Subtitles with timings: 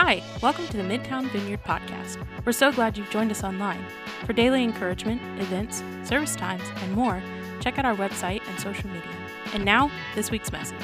[0.00, 2.24] Hi, welcome to the Midtown Vineyard Podcast.
[2.46, 3.84] We're so glad you've joined us online.
[4.26, 7.20] For daily encouragement, events, service times, and more,
[7.58, 9.10] check out our website and social media.
[9.54, 10.76] And now, this week's message.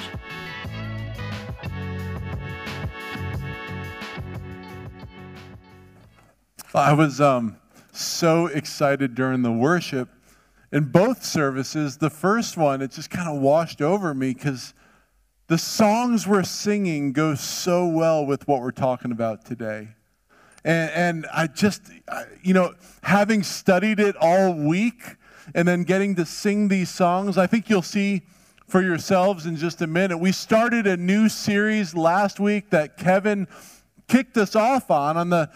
[6.74, 7.56] I was um,
[7.92, 10.08] so excited during the worship
[10.72, 11.98] in both services.
[11.98, 14.74] The first one, it just kind of washed over me because
[15.46, 19.88] the songs we're singing go so well with what we're talking about today.
[20.64, 21.82] And, and I just,
[22.42, 25.16] you know, having studied it all week
[25.54, 28.22] and then getting to sing these songs, I think you'll see
[28.66, 30.16] for yourselves in just a minute.
[30.16, 33.46] We started a new series last week that Kevin
[34.08, 35.50] kicked us off on on the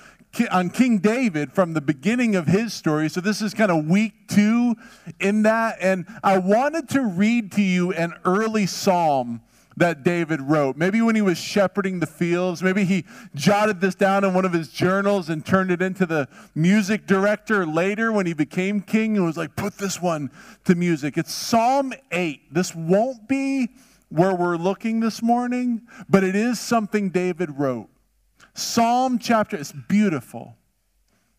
[0.51, 3.09] on King David from the beginning of his story.
[3.09, 4.75] So this is kind of week 2
[5.21, 9.41] in that and I wanted to read to you an early psalm
[9.79, 10.77] that David wrote.
[10.77, 14.53] Maybe when he was shepherding the fields, maybe he jotted this down in one of
[14.53, 19.25] his journals and turned it into the music director later when he became king and
[19.25, 20.31] was like, put this one
[20.65, 21.17] to music.
[21.17, 22.53] It's Psalm 8.
[22.53, 23.69] This won't be
[24.09, 27.89] where we're looking this morning, but it is something David wrote.
[28.55, 30.57] Psalm chapter, it's beautiful.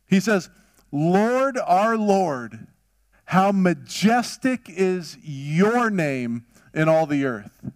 [0.07, 0.49] He says,
[0.91, 2.67] Lord, our Lord,
[3.25, 7.71] how majestic is your name in all the earth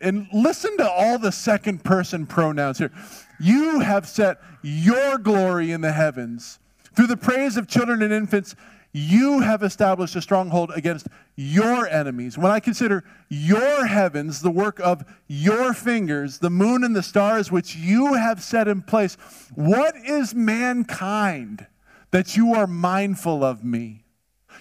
[0.00, 2.92] and listen to all the second person pronouns here.
[3.40, 6.58] You have set your glory in the heavens.
[6.94, 8.54] Through the praise of children and infants,
[8.92, 12.36] you have established a stronghold against your enemies.
[12.36, 17.50] When I consider your heavens, the work of your fingers, the moon and the stars
[17.50, 19.16] which you have set in place,
[19.54, 21.66] what is mankind
[22.10, 24.04] that you are mindful of me?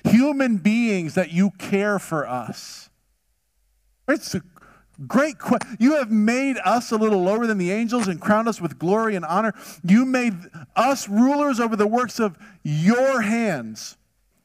[0.05, 2.89] Human beings that you care for us.
[4.07, 4.41] It's a
[5.07, 5.77] Great question.
[5.79, 9.15] You have made us a little lower than the angels and crowned us with glory
[9.15, 9.53] and honor.
[9.83, 10.33] You made
[10.75, 13.97] us rulers over the works of your hands.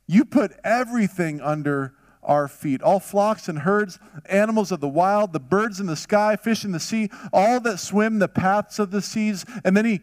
[0.07, 5.41] You put everything under our feet all flocks and herds, animals of the wild, the
[5.41, 9.01] birds in the sky, fish in the sea, all that swim the paths of the
[9.01, 9.45] seas.
[9.65, 10.01] And then he,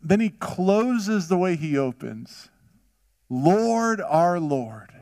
[0.00, 2.50] then he closes the way he opens
[3.30, 4.92] Lord, our Lord,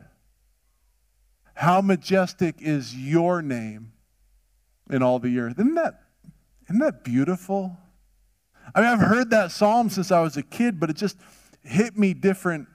[1.55, 3.93] how majestic is your name
[4.89, 5.59] in all the earth.
[5.59, 6.01] Isn't that,
[6.69, 7.77] isn't that beautiful?
[8.75, 11.17] I mean, I've heard that psalm since I was a kid, but it just
[11.63, 12.67] hit me different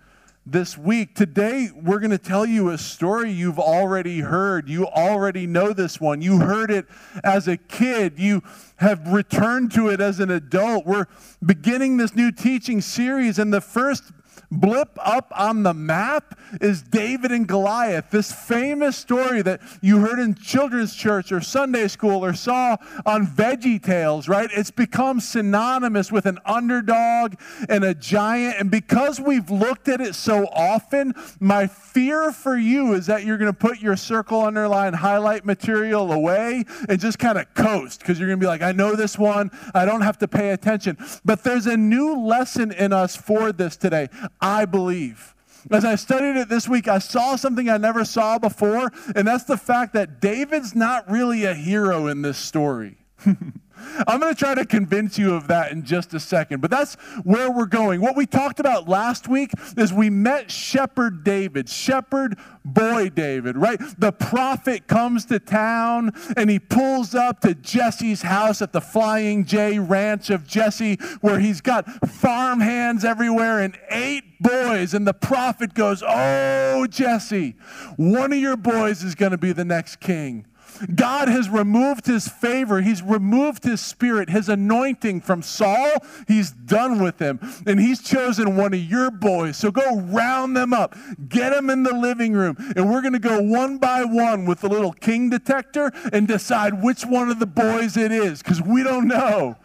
[0.45, 1.15] this week.
[1.15, 4.69] Today, we're going to tell you a story you've already heard.
[4.69, 6.21] You already know this one.
[6.21, 6.87] You heard it
[7.23, 8.19] as a kid.
[8.19, 8.43] You
[8.77, 10.85] have returned to it as an adult.
[10.87, 11.07] We're
[11.45, 14.05] beginning this new teaching series, and the first
[14.53, 20.19] blip up on the map is David and Goliath, this famous story that you heard
[20.19, 22.77] in children's church or Sunday school or saw
[23.07, 24.51] on Veggie Tales, right?
[24.53, 27.35] It's become synonymous with an underdog
[27.69, 28.57] and a giant.
[28.61, 33.39] And because we've looked at it so often, my fear for you is that you're
[33.39, 38.19] going to put your circle, underline, highlight material away and just kind of coast because
[38.19, 39.51] you're going to be like, I know this one.
[39.75, 40.99] I don't have to pay attention.
[41.25, 44.09] But there's a new lesson in us for this today.
[44.43, 45.35] I believe.
[45.71, 49.45] As I studied it this week, I saw something I never saw before, and that's
[49.45, 52.99] the fact that David's not really a hero in this story.
[54.07, 56.95] I'm going to try to convince you of that in just a second, but that's
[57.25, 58.01] where we're going.
[58.01, 63.79] What we talked about last week is we met Shepherd David, Shepherd Boy David, right?
[63.99, 69.45] The prophet comes to town and he pulls up to Jesse's house at the Flying
[69.45, 74.95] J Ranch of Jesse, where he's got farm hands everywhere and eight boys.
[74.95, 77.57] And the prophet goes, Oh, Jesse,
[77.97, 80.47] one of your boys is going to be the next king.
[80.95, 82.81] God has removed his favor.
[82.81, 86.05] He's removed his spirit, his anointing from Saul.
[86.27, 87.41] He's done with him.
[87.67, 89.57] And he's chosen one of your boys.
[89.57, 90.97] So go round them up,
[91.29, 92.57] get them in the living room.
[92.77, 96.83] And we're going to go one by one with the little king detector and decide
[96.83, 99.57] which one of the boys it is because we don't know.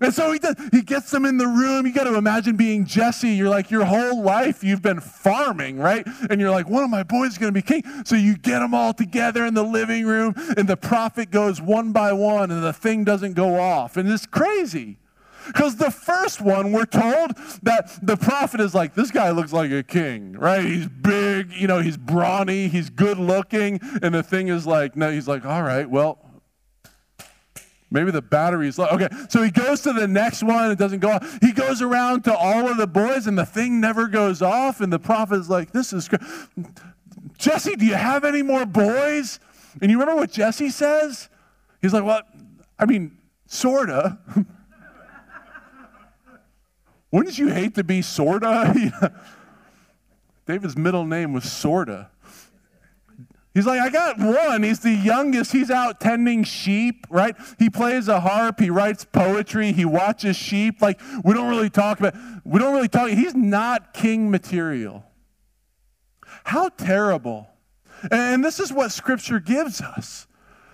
[0.00, 1.86] And so he does, he gets them in the room.
[1.86, 3.30] You got to imagine being Jesse.
[3.30, 6.06] You're like, your whole life you've been farming, right?
[6.30, 7.82] And you're like, one of my boys is going to be king.
[8.04, 11.92] So you get them all together in the living room, and the prophet goes one
[11.92, 13.96] by one, and the thing doesn't go off.
[13.96, 14.98] And it's crazy.
[15.46, 19.70] Because the first one, we're told that the prophet is like, this guy looks like
[19.70, 20.62] a king, right?
[20.62, 23.80] He's big, you know, he's brawny, he's good looking.
[24.02, 26.18] And the thing is like, no, he's like, all right, well,
[27.90, 28.86] Maybe the battery's low.
[28.88, 31.38] Okay, so he goes to the next one, it doesn't go off.
[31.40, 34.80] He goes around to all of the boys, and the thing never goes off.
[34.80, 36.22] And the prophet's like, This is good.
[37.38, 39.40] Jesse, do you have any more boys?
[39.80, 41.28] And you remember what Jesse says?
[41.80, 42.22] He's like, Well,
[42.78, 44.18] I mean, Sorta.
[47.10, 49.12] Wouldn't you hate to be sorta?
[50.46, 52.10] David's middle name was sorta.
[53.54, 54.62] He's like, I got one.
[54.62, 55.50] He's the youngest.
[55.50, 57.34] He's out tending sheep, right?
[57.58, 58.60] He plays a harp.
[58.60, 59.72] He writes poetry.
[59.72, 60.80] He watches sheep.
[60.80, 62.14] Like, we don't really talk about,
[62.44, 63.08] we don't really talk.
[63.08, 65.04] He's not king material.
[66.44, 67.48] How terrible.
[68.12, 70.27] And this is what scripture gives us.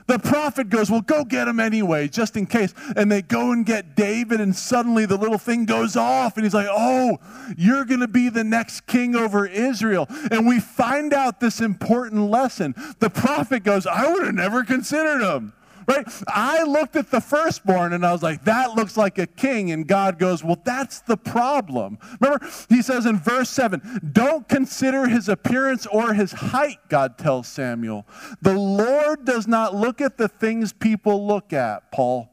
[0.07, 2.75] The prophet goes, Well, go get him anyway, just in case.
[2.97, 6.55] And they go and get David, and suddenly the little thing goes off, and he's
[6.55, 7.19] like, Oh,
[7.57, 10.07] you're going to be the next king over Israel.
[10.31, 12.75] And we find out this important lesson.
[12.99, 15.53] The prophet goes, I would have never considered him
[15.87, 16.07] right?
[16.29, 19.71] I looked at the firstborn and I was like, that looks like a king.
[19.71, 21.99] And God goes, well, that's the problem.
[22.21, 27.49] Remember, he says in verse 7, don't consider his appearance or his height, God tells
[27.49, 28.07] Samuel.
[28.43, 32.31] The Lord does not look at the things people look at, Paul.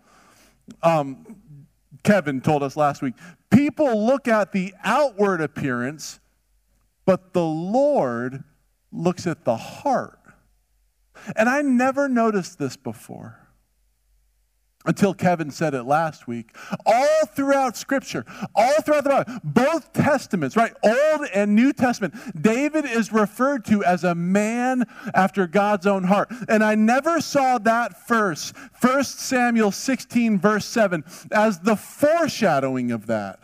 [0.83, 1.37] Um,
[2.03, 3.13] Kevin told us last week.
[3.49, 6.19] People look at the outward appearance,
[7.05, 8.43] but the Lord
[8.91, 10.19] looks at the heart.
[11.35, 13.40] And I never noticed this before
[14.85, 16.55] until Kevin said it last week.
[16.85, 18.25] All throughout Scripture,
[18.55, 23.83] all throughout the Bible, both Testaments, right, Old and New Testament, David is referred to
[23.83, 26.31] as a man after God's own heart.
[26.49, 33.07] And I never saw that verse, 1 Samuel 16, verse 7, as the foreshadowing of
[33.07, 33.39] that.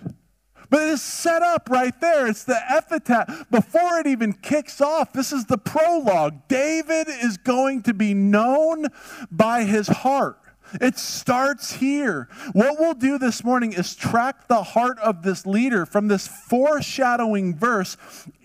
[0.69, 2.27] But it is set up right there.
[2.27, 3.49] It's the epitaph.
[3.49, 6.47] Before it even kicks off, this is the prologue.
[6.47, 8.87] David is going to be known
[9.31, 10.39] by his heart.
[10.81, 12.27] It starts here.
[12.53, 17.55] What we'll do this morning is track the heart of this leader from this foreshadowing
[17.55, 17.97] verse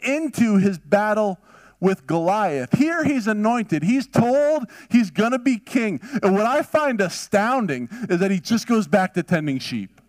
[0.03, 1.39] into his battle
[1.81, 2.79] with Goliath.
[2.79, 3.83] Here he's anointed.
[3.83, 6.01] He's told he's going to be king.
[6.23, 10.02] And what I find astounding is that he just goes back to tending sheep.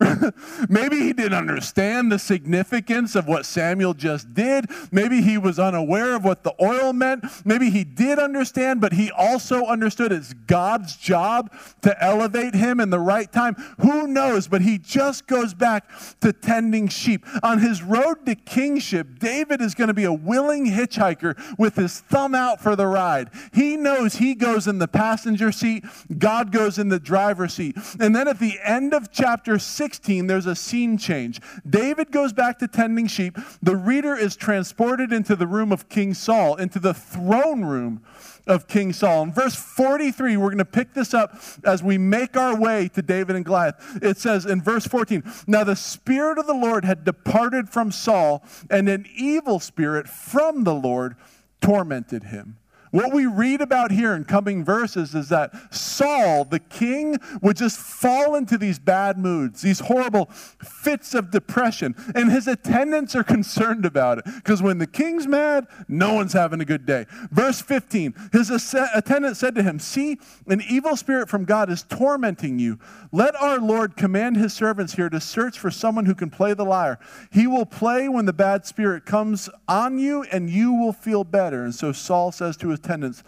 [0.68, 4.66] Maybe he didn't understand the significance of what Samuel just did.
[4.92, 7.24] Maybe he was unaware of what the oil meant.
[7.44, 11.52] Maybe he did understand, but he also understood it's God's job
[11.82, 13.54] to elevate him in the right time.
[13.80, 14.46] Who knows?
[14.46, 15.90] But he just goes back
[16.20, 17.26] to tending sheep.
[17.42, 22.00] On his road to kingship, David is going to be a willing hitchhiker with his
[22.00, 23.30] thumb out for the ride.
[23.52, 25.84] He knows he goes in the passenger seat,
[26.18, 27.76] God goes in the driver's seat.
[27.98, 31.40] And then at the end of chapter 6, 16, there's a scene change.
[31.66, 33.38] David goes back to tending sheep.
[33.62, 38.02] The reader is transported into the room of King Saul, into the throne room
[38.46, 39.22] of King Saul.
[39.22, 43.00] In verse 43, we're going to pick this up as we make our way to
[43.00, 43.98] David and Goliath.
[44.02, 48.44] It says in verse 14 Now the Spirit of the Lord had departed from Saul,
[48.68, 51.16] and an evil spirit from the Lord
[51.62, 52.57] tormented him.
[52.90, 57.78] What we read about here in coming verses is that Saul, the king, would just
[57.78, 63.84] fall into these bad moods, these horrible fits of depression, and his attendants are concerned
[63.84, 64.24] about it.
[64.24, 67.06] Because when the king's mad, no one's having a good day.
[67.30, 68.50] Verse 15 His
[68.94, 72.78] attendant said to him, See, an evil spirit from God is tormenting you.
[73.12, 76.64] Let our Lord command his servants here to search for someone who can play the
[76.64, 76.98] lyre.
[77.30, 81.64] He will play when the bad spirit comes on you, and you will feel better.
[81.64, 83.22] And so Saul says to his attendants,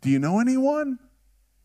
[0.00, 0.98] Do you know anyone?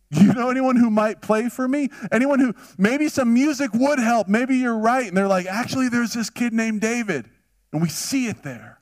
[0.09, 1.89] You know anyone who might play for me?
[2.13, 4.29] Anyone who maybe some music would help?
[4.29, 5.05] Maybe you're right.
[5.05, 7.29] And they're like, Actually, there's this kid named David.
[7.73, 8.76] And we see it there.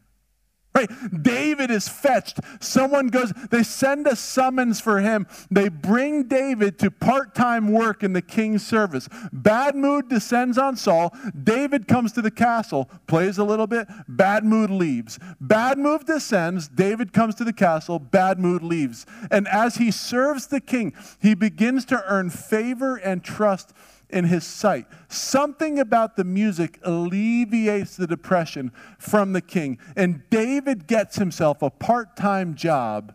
[0.76, 0.90] Right?
[1.24, 2.40] David is fetched.
[2.60, 5.26] Someone goes, they send a summons for him.
[5.50, 9.08] They bring David to part time work in the king's service.
[9.32, 11.16] Bad mood descends on Saul.
[11.44, 13.88] David comes to the castle, plays a little bit.
[14.10, 15.18] Bad mood leaves.
[15.40, 16.68] Bad mood descends.
[16.68, 17.98] David comes to the castle.
[17.98, 19.06] Bad mood leaves.
[19.32, 23.74] And as he serves the king, he begins to earn favor and trust
[24.10, 24.86] in his sight.
[25.08, 29.78] Something about the music alleviates the depression from the king.
[29.96, 33.14] And David gets himself a part time job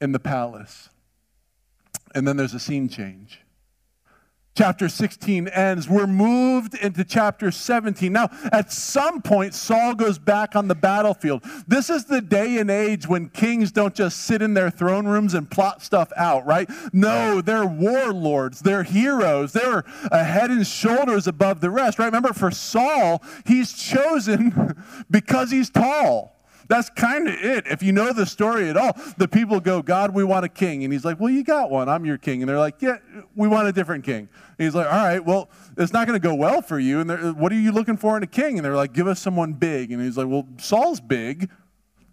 [0.00, 0.88] in the palace.
[2.14, 3.43] And then there's a scene change
[4.54, 5.88] chapter 16 ends.
[5.88, 8.12] We're moved into chapter 17.
[8.12, 11.44] Now, at some point, Saul goes back on the battlefield.
[11.66, 15.34] This is the day and age when kings don't just sit in their throne rooms
[15.34, 16.70] and plot stuff out, right?
[16.92, 22.06] No, they're warlords, they're heroes, they're a head and shoulders above the rest, right?
[22.06, 24.76] Remember, for Saul, he's chosen
[25.10, 26.34] because he's tall.
[26.68, 27.66] That's kind of it.
[27.66, 30.84] If you know the story at all, the people go, God, we want a king.
[30.84, 31.88] And he's like, Well, you got one.
[31.88, 32.42] I'm your king.
[32.42, 32.98] And they're like, Yeah,
[33.34, 34.28] we want a different king.
[34.58, 37.00] And he's like, All right, well, it's not going to go well for you.
[37.00, 38.58] And what are you looking for in a king?
[38.58, 39.92] And they're like, Give us someone big.
[39.92, 41.50] And he's like, Well, Saul's big.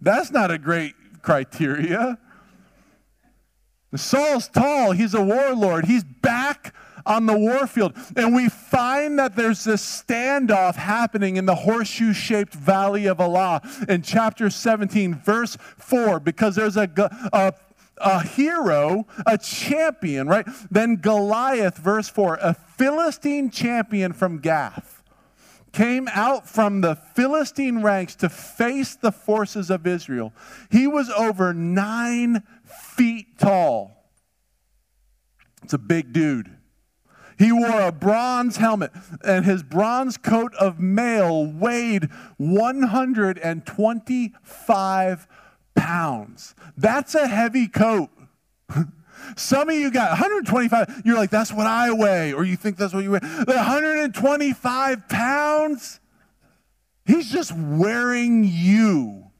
[0.00, 2.18] That's not a great criteria.
[3.94, 4.92] Saul's tall.
[4.92, 5.84] He's a warlord.
[5.84, 6.74] He's back
[7.06, 7.94] on the warfield.
[8.16, 13.62] And we find that there's this standoff happening in the horseshoe shaped valley of Elah
[13.88, 16.88] in chapter 17, verse 4, because there's a,
[17.32, 17.54] a
[17.98, 20.46] a hero, a champion, right?
[20.70, 25.02] Then Goliath, verse 4, a Philistine champion from Gath,
[25.72, 30.32] came out from the Philistine ranks to face the forces of Israel.
[30.70, 34.10] He was over nine feet tall.
[35.62, 36.56] It's a big dude.
[37.38, 38.90] He wore a bronze helmet,
[39.24, 45.28] and his bronze coat of mail weighed 125
[45.74, 46.54] pounds.
[46.76, 48.10] That's a heavy coat.
[49.36, 51.02] Some of you got 125.
[51.04, 53.20] You're like, that's what I weigh, or you think that's what you weigh.
[53.20, 56.00] 125 pounds?
[57.04, 59.31] He's just wearing you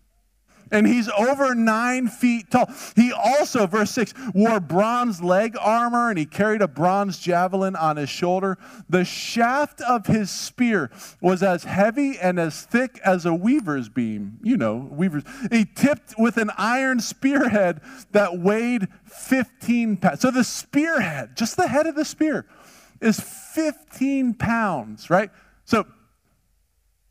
[0.73, 2.69] and he's over nine feet tall.
[2.97, 7.97] He also, verse 6, wore bronze leg armor and he carried a bronze javelin on
[7.97, 8.59] his shoulder.
[8.89, 14.39] The shaft of his spear was as heavy and as thick as a weaver's beam.
[14.43, 15.25] You know, weaver's.
[15.51, 17.81] He tipped with an iron spearhead
[18.13, 20.21] that weighed 15 pounds.
[20.21, 22.47] So the spearhead, just the head of the spear,
[23.01, 25.31] is 15 pounds, right?
[25.65, 25.87] So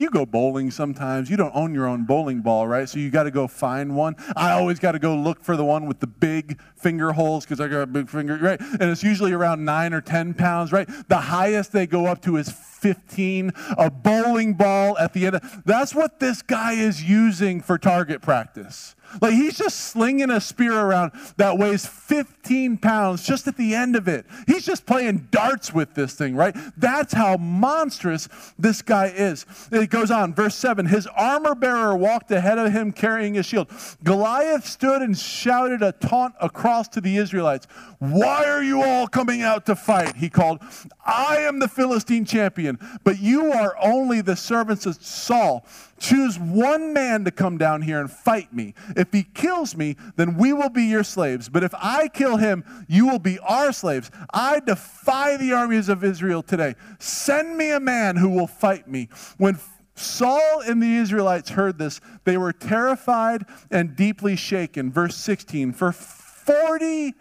[0.02, 1.30] you go bowling sometimes.
[1.30, 2.90] You don't own your own bowling ball, right?
[2.90, 4.16] So you got to go find one.
[4.36, 7.60] I always got to go look for the one with the big finger holes because
[7.62, 8.60] I got a big finger, right?
[8.60, 10.90] And it's usually around nine or 10 pounds, right?
[11.08, 13.52] The highest they go up to is 15.
[13.78, 15.36] A bowling ball at the end.
[15.36, 18.96] Of, that's what this guy is using for target practice.
[19.20, 23.96] Like he's just slinging a spear around that weighs 15 pounds just at the end
[23.96, 24.26] of it.
[24.48, 26.56] He's just playing darts with this thing, right?
[26.78, 29.46] That's how monstrous this guy is.
[29.72, 33.70] It goes on, verse 7 His armor bearer walked ahead of him carrying his shield.
[34.04, 37.68] Goliath stood and shouted a taunt across to the Israelites.
[38.00, 40.16] Why are you all coming out to fight?
[40.16, 40.60] He called.
[41.06, 45.66] I am the Philistine champion, but you are only the servants of Saul.
[46.02, 48.74] Choose one man to come down here and fight me.
[48.98, 51.48] If he kills me, then we will be your slaves.
[51.48, 54.10] But if I kill him, you will be our slaves.
[54.34, 56.74] I defy the armies of Israel today.
[56.98, 59.10] Send me a man who will fight me.
[59.38, 59.60] When
[59.94, 64.92] Saul and the Israelites heard this, they were terrified and deeply shaken.
[64.92, 67.14] Verse 16 For 40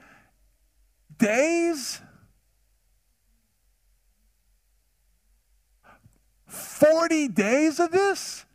[1.18, 2.00] days,
[6.46, 8.46] 40 days of this?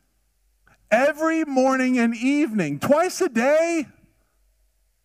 [0.92, 3.88] Every morning and evening, twice a day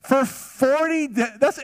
[0.02, 1.28] for 40 days.
[1.38, 1.60] That's,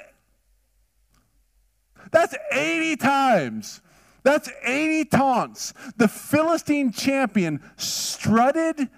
[2.10, 3.80] that's 80 times.
[4.22, 5.72] That's 80 taunts.
[5.96, 8.88] The Philistine champion strutted,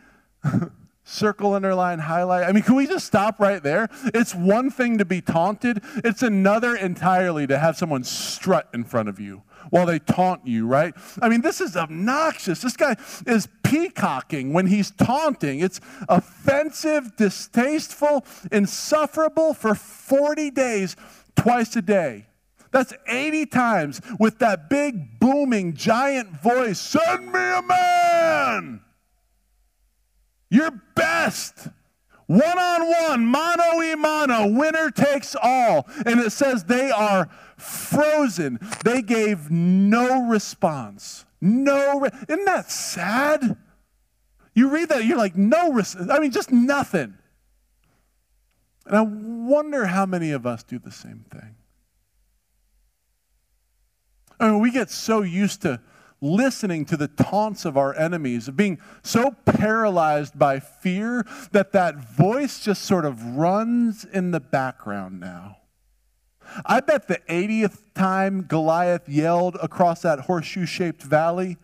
[1.05, 2.49] circle, underline, highlight.
[2.49, 3.89] I mean, can we just stop right there?
[4.15, 9.09] It's one thing to be taunted, it's another entirely to have someone strut in front
[9.11, 10.95] of you while they taunt you, right?
[11.21, 12.63] I mean, this is obnoxious.
[12.63, 12.97] This guy
[13.27, 15.61] is peacocking when he's taunting.
[15.61, 20.97] It's offensive, distasteful, insufferable for 40 days,
[21.37, 22.27] twice a day.
[22.71, 28.81] That's 80 times with that big, booming, giant voice Send me a man!
[30.51, 31.69] Your best!
[32.27, 35.89] One on one, mano a mano, winner takes all.
[36.05, 38.59] And it says they are frozen.
[38.85, 41.25] They gave no response.
[41.41, 43.57] No, re- isn't that sad?
[44.55, 45.81] You read that, you're like, no,
[46.11, 47.15] I mean, just nothing.
[48.87, 51.55] And I wonder how many of us do the same thing.
[54.41, 55.81] I mean, we get so used to
[56.21, 61.97] listening to the taunts of our enemies, of being so paralyzed by fear that that
[61.97, 65.59] voice just sort of runs in the background now.
[66.65, 71.57] I bet the 80th time Goliath yelled across that horseshoe shaped valley,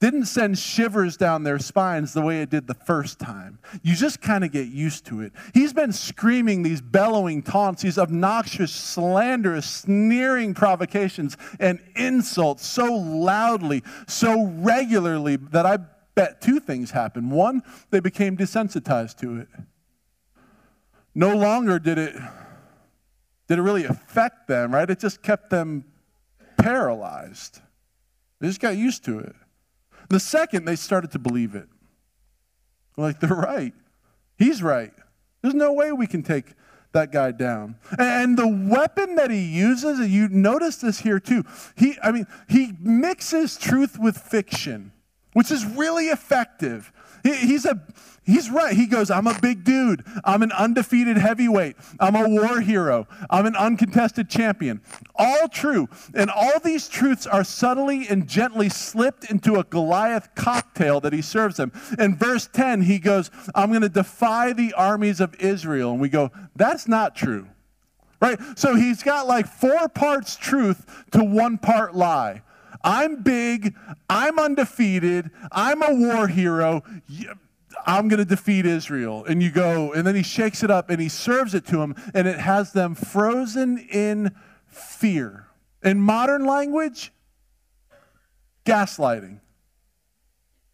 [0.00, 3.58] didn't send shivers down their spines the way it did the first time.
[3.82, 5.32] You just kind of get used to it.
[5.54, 13.82] He's been screaming these bellowing taunts, these obnoxious, slanderous, sneering provocations and insults so loudly,
[14.06, 15.78] so regularly that I
[16.14, 17.30] bet two things happened.
[17.30, 19.48] One, they became desensitized to it.
[21.14, 22.14] No longer did it
[23.54, 24.90] did it really affect them, right?
[24.90, 25.84] It just kept them
[26.56, 27.60] paralyzed.
[28.40, 29.34] They just got used to it.
[30.08, 31.68] The second, they started to believe it.
[32.96, 33.72] Like, they're right.
[34.36, 34.92] He's right.
[35.40, 36.46] There's no way we can take
[36.94, 37.76] that guy down.
[37.96, 41.44] And the weapon that he uses, and you notice this here too.
[41.76, 44.90] He, I mean, he mixes truth with fiction,
[45.32, 46.92] which is really effective.
[47.22, 47.80] He, he's a
[48.24, 48.74] He's right.
[48.74, 50.02] He goes, I'm a big dude.
[50.24, 51.76] I'm an undefeated heavyweight.
[52.00, 53.06] I'm a war hero.
[53.28, 54.80] I'm an uncontested champion.
[55.14, 55.88] All true.
[56.14, 61.20] And all these truths are subtly and gently slipped into a Goliath cocktail that he
[61.20, 61.70] serves them.
[61.98, 65.92] In verse 10, he goes, I'm going to defy the armies of Israel.
[65.92, 67.46] And we go, that's not true.
[68.20, 68.38] Right?
[68.56, 72.42] So he's got like four parts truth to one part lie.
[72.82, 73.74] I'm big.
[74.08, 75.30] I'm undefeated.
[75.50, 76.82] I'm a war hero.
[77.84, 79.24] I'm going to defeat Israel.
[79.24, 81.94] And you go, and then he shakes it up and he serves it to them,
[82.14, 84.34] and it has them frozen in
[84.66, 85.46] fear.
[85.82, 87.12] In modern language,
[88.64, 89.40] gaslighting.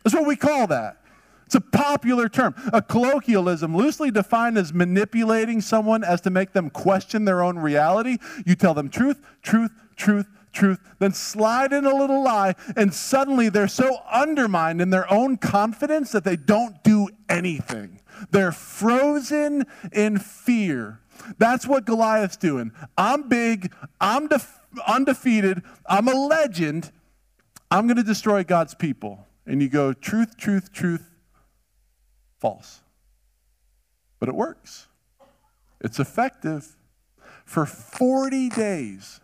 [0.05, 0.99] That's what we call that.
[1.47, 6.71] It's a popular term, a colloquialism loosely defined as manipulating someone as to make them
[6.71, 8.19] question their own reality.
[8.47, 13.49] You tell them truth, truth, truth, truth, then slide in a little lie, and suddenly
[13.49, 18.01] they're so undermined in their own confidence that they don't do anything.
[18.31, 21.01] They're frozen in fear.
[21.39, 22.73] That's what Goliath's doing.
[22.97, 26.91] I'm big, I'm def- undefeated, I'm a legend,
[27.71, 29.27] I'm going to destroy God's people.
[29.47, 31.11] And you go, truth, truth, truth,
[32.39, 32.81] false.
[34.19, 34.87] But it works,
[35.81, 36.77] it's effective.
[37.45, 39.20] For 40 days,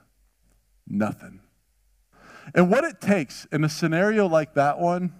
[0.86, 1.40] Nothing.
[2.54, 5.12] And what it takes in a scenario like that one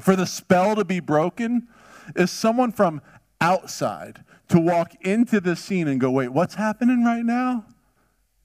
[0.00, 1.68] for the spell to be broken
[2.14, 3.02] is someone from
[3.40, 7.64] outside to walk into the scene and go, wait, what's happening right now?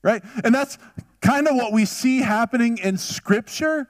[0.04, 0.24] Right?
[0.44, 0.78] And that's
[1.22, 3.88] kind of what we see happening in Scripture.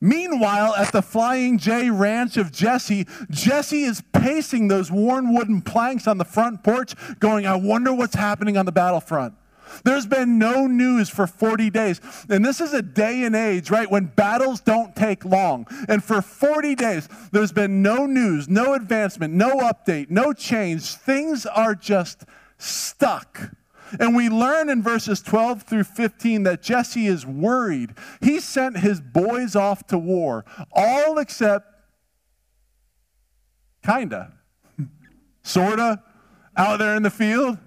[0.00, 6.06] Meanwhile, at the Flying J ranch of Jesse, Jesse is pacing those worn wooden planks
[6.06, 9.34] on the front porch, going, I wonder what's happening on the battlefront.
[9.84, 12.00] There's been no news for 40 days.
[12.28, 15.66] And this is a day and age, right, when battles don't take long.
[15.88, 20.82] And for 40 days, there's been no news, no advancement, no update, no change.
[20.94, 22.24] Things are just
[22.58, 23.52] stuck.
[23.98, 27.94] And we learn in verses 12 through 15 that Jesse is worried.
[28.20, 31.66] He sent his boys off to war, all except
[33.84, 34.34] kinda,
[35.42, 36.02] sorta,
[36.56, 37.58] out there in the field.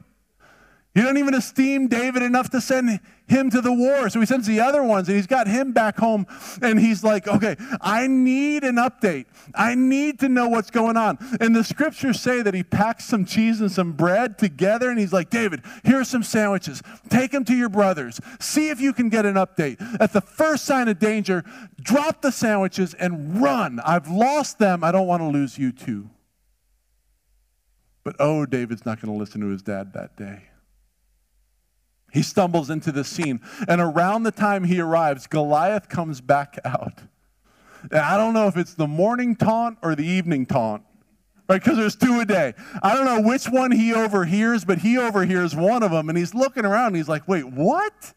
[0.93, 4.09] He don't even esteem David enough to send him to the war.
[4.09, 6.27] So he sends the other ones and he's got him back home
[6.61, 9.25] and he's like, okay, I need an update.
[9.55, 11.17] I need to know what's going on.
[11.39, 15.13] And the scriptures say that he packs some cheese and some bread together and he's
[15.13, 16.81] like, David, here's some sandwiches.
[17.07, 18.19] Take them to your brothers.
[18.41, 19.77] See if you can get an update.
[20.01, 21.45] At the first sign of danger,
[21.81, 23.79] drop the sandwiches and run.
[23.85, 24.83] I've lost them.
[24.83, 26.09] I don't want to lose you too.
[28.03, 30.50] But oh, David's not going to listen to his dad that day.
[32.11, 33.39] He stumbles into the scene.
[33.67, 37.01] And around the time he arrives, Goliath comes back out.
[37.89, 40.83] And I don't know if it's the morning taunt or the evening taunt,
[41.49, 41.61] right?
[41.63, 42.53] Because there's two a day.
[42.83, 46.35] I don't know which one he overhears, but he overhears one of them and he's
[46.35, 48.13] looking around and he's like, wait, what?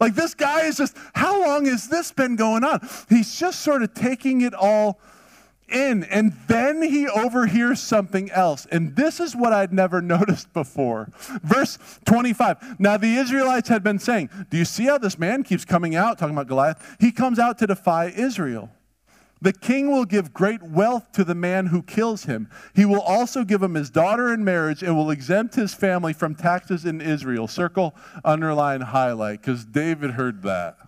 [0.00, 2.86] Like this guy is just, how long has this been going on?
[3.08, 5.00] He's just sort of taking it all
[5.68, 6.04] in.
[6.04, 8.66] And then he overhears something else.
[8.66, 11.08] And this is what I'd never noticed before.
[11.42, 12.80] Verse 25.
[12.80, 16.18] Now the Israelites had been saying, Do you see how this man keeps coming out?
[16.18, 16.96] Talking about Goliath.
[17.00, 18.70] He comes out to defy Israel.
[19.42, 22.48] The king will give great wealth to the man who kills him.
[22.74, 26.34] He will also give him his daughter in marriage and will exempt his family from
[26.34, 27.46] taxes in Israel.
[27.46, 30.78] Circle, underline, highlight, because David heard that.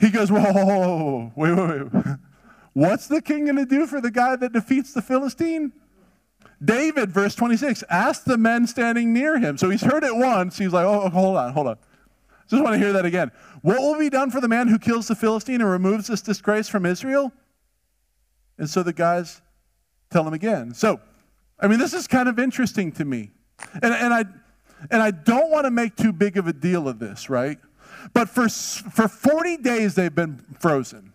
[0.00, 2.04] He goes, whoa, whoa, whoa, wait, wait, wait.
[2.72, 5.72] What's the king going to do for the guy that defeats the Philistine?
[6.64, 9.58] David, verse 26, asked the men standing near him.
[9.58, 10.58] So he's heard it once.
[10.58, 11.78] He's like, oh, hold on, hold on.
[12.48, 13.30] Just want to hear that again.
[13.62, 16.68] What will be done for the man who kills the Philistine and removes this disgrace
[16.68, 17.32] from Israel?
[18.58, 19.40] And so the guys
[20.10, 20.74] tell him again.
[20.74, 21.00] So,
[21.58, 23.30] I mean, this is kind of interesting to me.
[23.74, 24.24] And, and, I,
[24.90, 27.58] and I don't want to make too big of a deal of this, right?
[28.12, 31.12] But for, for 40 days, they've been frozen.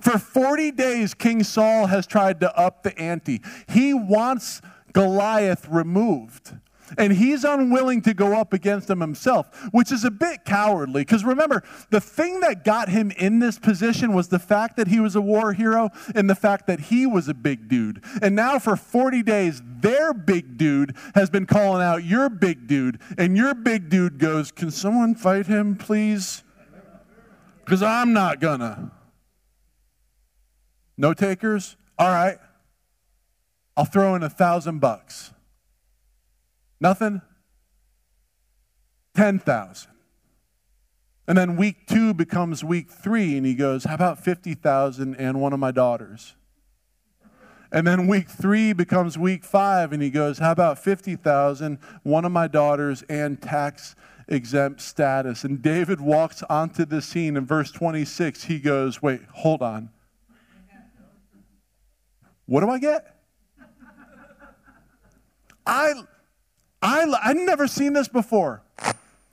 [0.00, 3.40] For 40 days, King Saul has tried to up the ante.
[3.68, 4.60] He wants
[4.92, 6.56] Goliath removed.
[6.96, 11.02] And he's unwilling to go up against him himself, which is a bit cowardly.
[11.02, 15.00] Because remember, the thing that got him in this position was the fact that he
[15.00, 18.02] was a war hero and the fact that he was a big dude.
[18.22, 23.00] And now for 40 days, their big dude has been calling out your big dude.
[23.16, 26.42] And your big dude goes, Can someone fight him, please?
[27.64, 28.92] Because I'm not gonna.
[30.96, 31.76] No takers?
[31.98, 32.38] All right.
[33.76, 35.32] I'll throw in a thousand bucks.
[36.80, 37.20] Nothing?
[39.16, 39.90] 10,000.
[41.26, 45.52] And then week two becomes week three, and he goes, How about 50,000 and one
[45.52, 46.36] of my daughters?
[47.70, 52.32] And then week three becomes week five, and he goes, How about 50,000, one of
[52.32, 53.94] my daughters, and tax
[54.26, 55.44] exempt status?
[55.44, 58.44] And David walks onto the scene in verse 26.
[58.44, 59.90] He goes, Wait, hold on.
[62.46, 63.16] What do I get?
[65.66, 65.92] I,
[66.80, 68.62] I, I've never seen this before.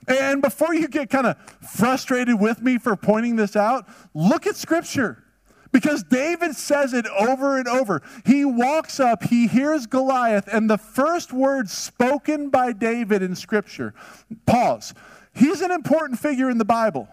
[0.07, 4.55] And before you get kind of frustrated with me for pointing this out, look at
[4.55, 5.23] Scripture.
[5.71, 8.01] Because David says it over and over.
[8.25, 13.93] He walks up, he hears Goliath, and the first words spoken by David in Scripture,
[14.45, 14.93] pause.
[15.33, 17.09] He's an important figure in the Bible.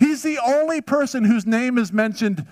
[0.00, 2.46] He's the only person whose name is mentioned,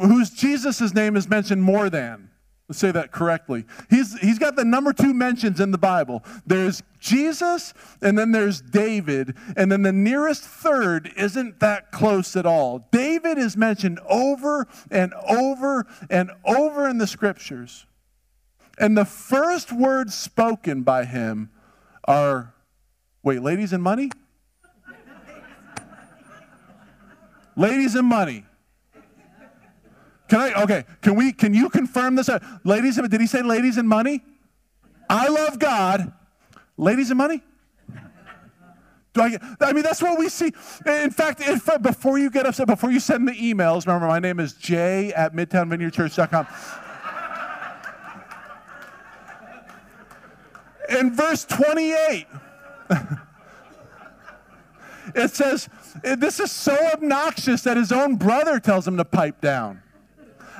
[0.00, 2.30] whose Jesus' name is mentioned more than.
[2.68, 3.66] Let's say that correctly.
[3.90, 6.24] He's, he's got the number two mentions in the Bible.
[6.46, 12.46] There's Jesus, and then there's David, and then the nearest third isn't that close at
[12.46, 12.88] all.
[12.90, 17.84] David is mentioned over and over and over in the scriptures.
[18.78, 21.50] And the first words spoken by him
[22.08, 22.54] are
[23.22, 24.10] wait, ladies and money?
[27.56, 28.46] ladies and money.
[30.28, 30.62] Can I?
[30.62, 30.84] Okay.
[31.02, 31.32] Can we?
[31.32, 32.28] Can you confirm this?
[32.28, 34.22] Uh, ladies, did he say ladies and money?
[35.08, 36.12] I love God.
[36.76, 37.42] Ladies and money.
[39.12, 40.52] Do I, Get, I mean, that's what we see.
[40.86, 44.40] In fact, if, before you get upset, before you send the emails, remember my name
[44.40, 46.46] is Jay at MidtownVineyardChurch.com.
[50.98, 52.26] In verse 28,
[55.14, 55.68] it says,
[56.02, 59.80] This is so obnoxious that his own brother tells him to pipe down.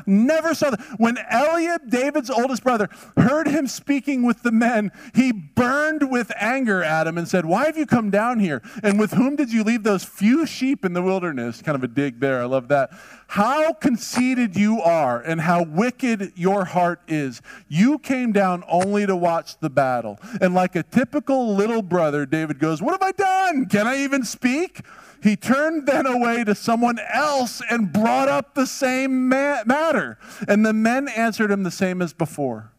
[0.06, 0.80] Never saw that.
[0.98, 6.82] When Eliab, David's oldest brother, heard him speaking with the men, he burned with anger
[6.82, 8.62] at him and said, Why have you come down here?
[8.82, 11.62] And with whom did you leave those few sheep in the wilderness?
[11.62, 12.40] Kind of a dig there.
[12.40, 12.90] I love that.
[13.28, 17.42] How conceited you are and how wicked your heart is.
[17.68, 20.18] You came down only to watch the battle.
[20.40, 23.66] And like a typical little brother, David goes, What have I done?
[23.66, 24.82] Can I even speak?
[25.22, 30.18] He turned then away to someone else and brought up the same ma- matter.
[30.46, 32.72] And the men answered him the same as before.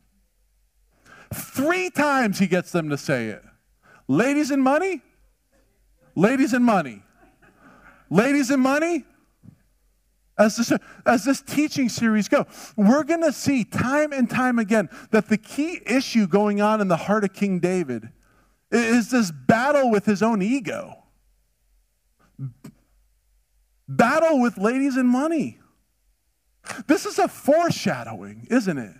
[1.33, 3.43] Three times he gets them to say it
[4.07, 5.01] Ladies and money?
[6.15, 7.01] Ladies and money.
[8.09, 9.05] Ladies and money?
[10.37, 10.73] As this,
[11.05, 12.45] as this teaching series go,
[12.75, 16.89] we're going to see time and time again that the key issue going on in
[16.89, 18.09] the heart of King David
[18.69, 21.05] is this battle with his own ego
[23.87, 25.59] battle with ladies and money.
[26.87, 28.95] This is a foreshadowing, isn't it?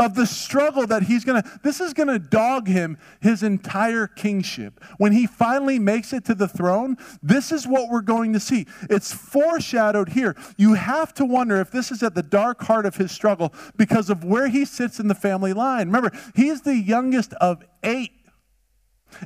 [0.00, 4.82] Of the struggle that he's gonna, this is gonna dog him his entire kingship.
[4.98, 8.66] When he finally makes it to the throne, this is what we're going to see.
[8.88, 10.34] It's foreshadowed here.
[10.56, 14.10] You have to wonder if this is at the dark heart of his struggle because
[14.10, 15.88] of where he sits in the family line.
[15.88, 18.12] Remember, he's the youngest of eight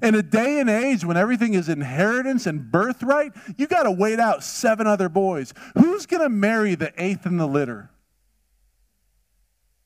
[0.02, 4.18] in a day and age when everything is inheritance and birthright, you got to wait
[4.18, 5.52] out seven other boys.
[5.74, 7.90] Who's going to marry the eighth in the litter?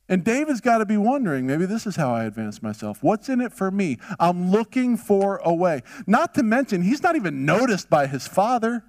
[0.09, 3.03] And David's got to be wondering maybe this is how I advance myself.
[3.03, 3.99] What's in it for me?
[4.19, 5.83] I'm looking for a way.
[6.07, 8.85] Not to mention, he's not even noticed by his father.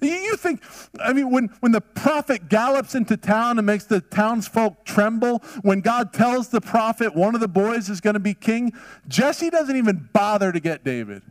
[0.00, 0.62] You think,
[0.98, 5.80] I mean, when, when the prophet gallops into town and makes the townsfolk tremble, when
[5.80, 8.72] God tells the prophet one of the boys is going to be king,
[9.08, 11.22] Jesse doesn't even bother to get David.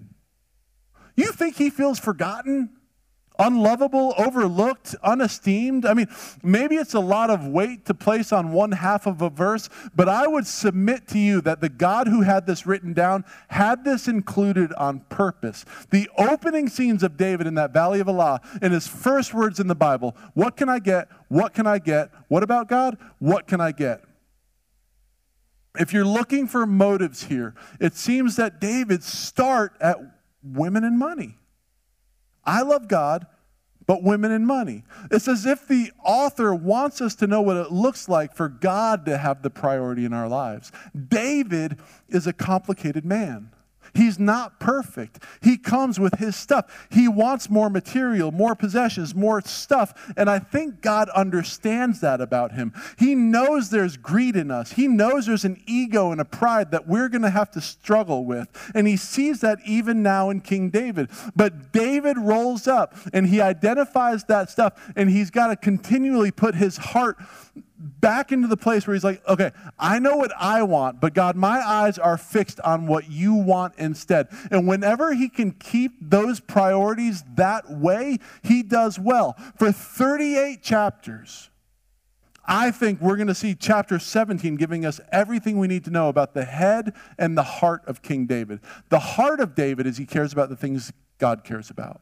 [1.15, 2.69] You think he feels forgotten?
[3.39, 5.85] Unlovable, overlooked, unesteemed.
[5.85, 6.07] I mean,
[6.43, 10.09] maybe it's a lot of weight to place on one half of a verse, but
[10.09, 14.09] I would submit to you that the God who had this written down had this
[14.09, 15.63] included on purpose.
[15.89, 19.67] The opening scenes of David in that Valley of Elah, in his first words in
[19.67, 21.07] the Bible what can I get?
[21.29, 22.11] What can I get?
[22.27, 22.97] What about God?
[23.19, 24.01] What can I get?
[25.77, 29.97] If you're looking for motives here, it seems that David start at
[30.43, 31.37] women and money.
[32.45, 33.27] I love God,
[33.85, 34.83] but women and money.
[35.09, 39.05] It's as if the author wants us to know what it looks like for God
[39.05, 40.71] to have the priority in our lives.
[41.07, 43.51] David is a complicated man.
[43.93, 45.23] He's not perfect.
[45.41, 46.87] He comes with his stuff.
[46.91, 50.11] He wants more material, more possessions, more stuff.
[50.17, 52.73] And I think God understands that about him.
[52.97, 54.73] He knows there's greed in us.
[54.73, 58.25] He knows there's an ego and a pride that we're going to have to struggle
[58.25, 58.47] with.
[58.75, 61.09] And he sees that even now in King David.
[61.35, 66.55] But David rolls up and he identifies that stuff and he's got to continually put
[66.55, 67.17] his heart
[67.79, 71.35] back into the place where he's like, okay, I know what I want, but God,
[71.35, 74.27] my eyes are fixed on what you want instead.
[74.51, 79.35] And whenever he can keep those priorities that way, he does well.
[79.57, 81.49] For 38 chapters,
[82.45, 86.09] I think we're going to see chapter 17 giving us everything we need to know
[86.09, 88.59] about the head and the heart of King David.
[88.89, 92.01] The heart of David is he cares about the things God cares about.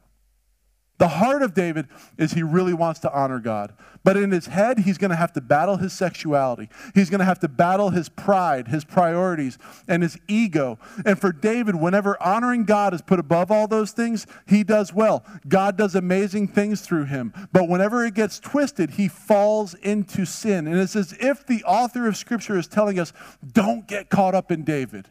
[0.98, 3.72] The heart of David is he really wants to honor God.
[4.02, 6.68] But in his head, he's going to have to battle his sexuality.
[6.94, 10.78] He's going to have to battle his pride, his priorities, and his ego.
[11.06, 15.24] And for David, whenever honoring God is put above all those things, he does well.
[15.46, 17.32] God does amazing things through him.
[17.52, 20.66] But whenever it gets twisted, he falls into sin.
[20.66, 23.12] And it's as if the author of Scripture is telling us
[23.52, 25.08] don't get caught up in David.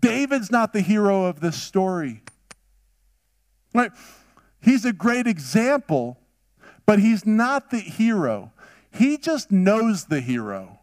[0.00, 2.22] David's not the hero of this story.
[3.74, 3.90] Right?
[4.60, 6.18] He's a great example,
[6.86, 8.52] but he's not the hero.
[8.90, 10.80] He just knows the hero.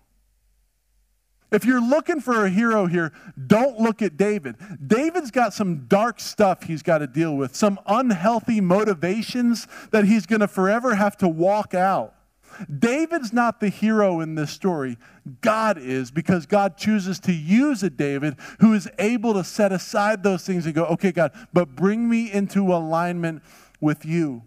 [1.50, 3.14] If you're looking for a hero here,
[3.48, 4.56] don't look at David.
[4.86, 10.26] David's got some dark stuff he's got to deal with, some unhealthy motivations that he's
[10.26, 12.14] going to forever have to walk out.
[12.80, 14.98] David's not the hero in this story.
[15.42, 20.24] God is because God chooses to use a David who is able to set aside
[20.24, 23.44] those things and go, okay, God, but bring me into alignment
[23.80, 24.44] with you.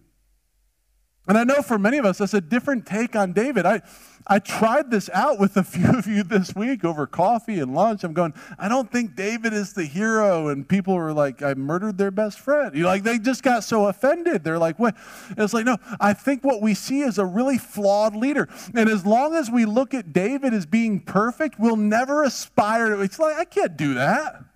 [1.31, 3.65] And I know for many of us, that's a different take on David.
[3.65, 3.83] I,
[4.27, 8.03] I tried this out with a few of you this week over coffee and lunch.
[8.03, 10.49] I'm going, I don't think David is the hero.
[10.49, 12.75] And people were like, I murdered their best friend.
[12.75, 14.43] You like they just got so offended.
[14.43, 14.97] They're like, what?
[15.37, 18.49] It's like, no, I think what we see is a really flawed leader.
[18.75, 23.03] And as long as we look at David as being perfect, we'll never aspire to,
[23.03, 24.50] it's like, I can't do that.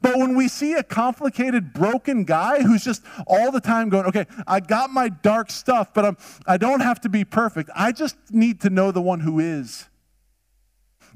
[0.00, 4.26] But when we see a complicated, broken guy who's just all the time going, okay,
[4.46, 6.16] I got my dark stuff, but I'm,
[6.46, 7.70] I don't have to be perfect.
[7.74, 9.88] I just need to know the one who is.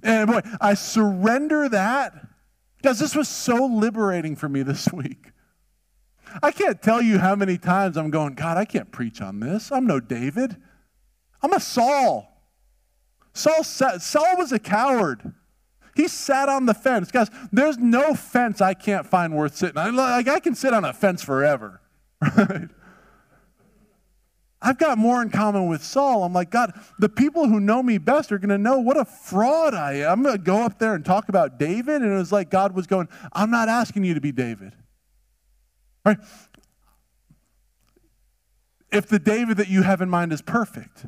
[0.03, 2.15] And boy, I surrender that.
[2.83, 5.33] Guys, this was so liberating for me this week.
[6.43, 9.73] I can't tell you how many times I'm going, God, I can't preach on this.
[9.73, 10.57] I'm no David.
[11.43, 12.43] I'm a Saul.
[13.33, 15.33] Saul, Saul was a coward.
[15.99, 17.11] He sat on the fence.
[17.11, 19.97] Guys, there's no fence I can't find worth sitting on.
[19.97, 21.81] Like, I can sit on a fence forever,
[22.23, 22.69] right?
[24.63, 26.23] I've got more in common with Saul.
[26.23, 29.05] I'm like, God, the people who know me best are going to know what a
[29.05, 30.13] fraud I am.
[30.13, 32.03] I'm going to go up there and talk about David.
[32.03, 34.75] And it was like God was going, I'm not asking you to be David.
[36.05, 36.19] Right?
[38.93, 41.07] If the David that you have in mind is perfect,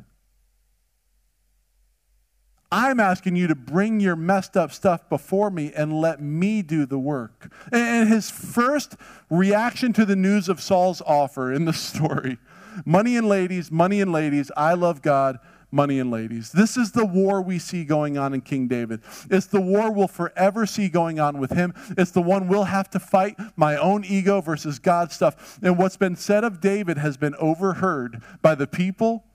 [2.71, 6.85] I'm asking you to bring your messed up stuff before me and let me do
[6.85, 7.51] the work.
[7.71, 8.95] And his first
[9.29, 12.37] reaction to the news of Saul's offer in the story
[12.85, 15.39] money and ladies, money and ladies, I love God,
[15.71, 16.51] money and ladies.
[16.51, 19.01] This is the war we see going on in King David.
[19.29, 21.73] It's the war we'll forever see going on with him.
[21.97, 25.59] It's the one we'll have to fight my own ego versus God's stuff.
[25.61, 29.25] And what's been said of David has been overheard by the people.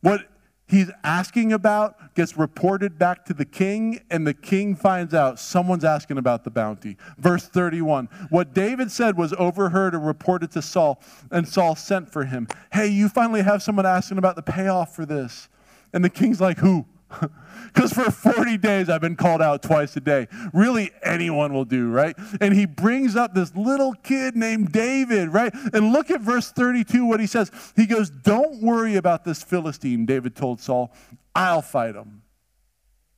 [0.00, 0.28] What
[0.66, 5.84] he's asking about gets reported back to the king, and the king finds out someone's
[5.84, 6.96] asking about the bounty.
[7.18, 12.24] Verse 31 What David said was overheard and reported to Saul, and Saul sent for
[12.24, 12.48] him.
[12.72, 15.48] Hey, you finally have someone asking about the payoff for this.
[15.92, 16.86] And the king's like, Who?
[17.74, 20.28] Because for 40 days I've been called out twice a day.
[20.52, 22.14] Really, anyone will do, right?
[22.40, 25.52] And he brings up this little kid named David, right?
[25.72, 27.50] And look at verse 32, what he says.
[27.74, 30.94] He goes, Don't worry about this Philistine, David told Saul.
[31.34, 32.22] I'll fight him.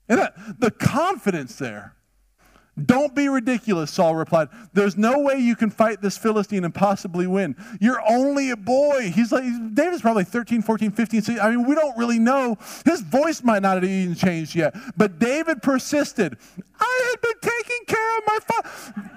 [0.08, 1.95] And that, the confidence there.
[2.84, 4.48] Don't be ridiculous, Saul replied.
[4.74, 7.56] There's no way you can fight this Philistine and possibly win.
[7.80, 9.10] You're only a boy.
[9.14, 11.22] He's like, David's probably 13, 14, 15.
[11.22, 11.40] 16.
[11.40, 12.58] I mean, we don't really know.
[12.84, 14.74] His voice might not have even changed yet.
[14.96, 16.36] But David persisted.
[16.78, 19.12] I had been taking care of my father.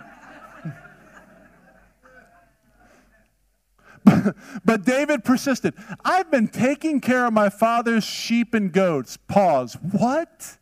[4.66, 5.74] but David persisted.
[6.04, 9.18] I've been taking care of my father's sheep and goats.
[9.18, 9.78] Pause.
[9.92, 10.58] What?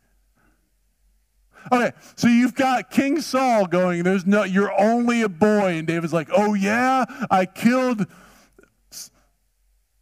[1.72, 5.78] Okay, so you've got King Saul going, there's no, you're only a boy.
[5.78, 8.06] And David's like, oh yeah, I killed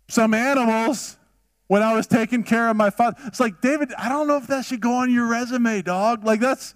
[0.08, 1.16] some animals
[1.66, 3.16] when I was taking care of my father.
[3.26, 6.24] It's like, David, I don't know if that should go on your resume, dog.
[6.24, 6.74] Like, that's.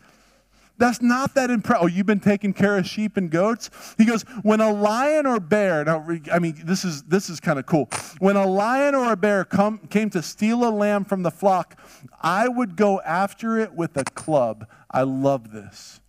[0.81, 1.83] That's not that impressive.
[1.85, 3.69] Oh, you've been taking care of sheep and goats?
[3.99, 7.59] He goes, when a lion or bear, now, I mean, this is, this is kind
[7.59, 7.91] of cool.
[8.19, 11.79] When a lion or a bear come, came to steal a lamb from the flock,
[12.23, 14.67] I would go after it with a club.
[14.91, 16.01] I love this.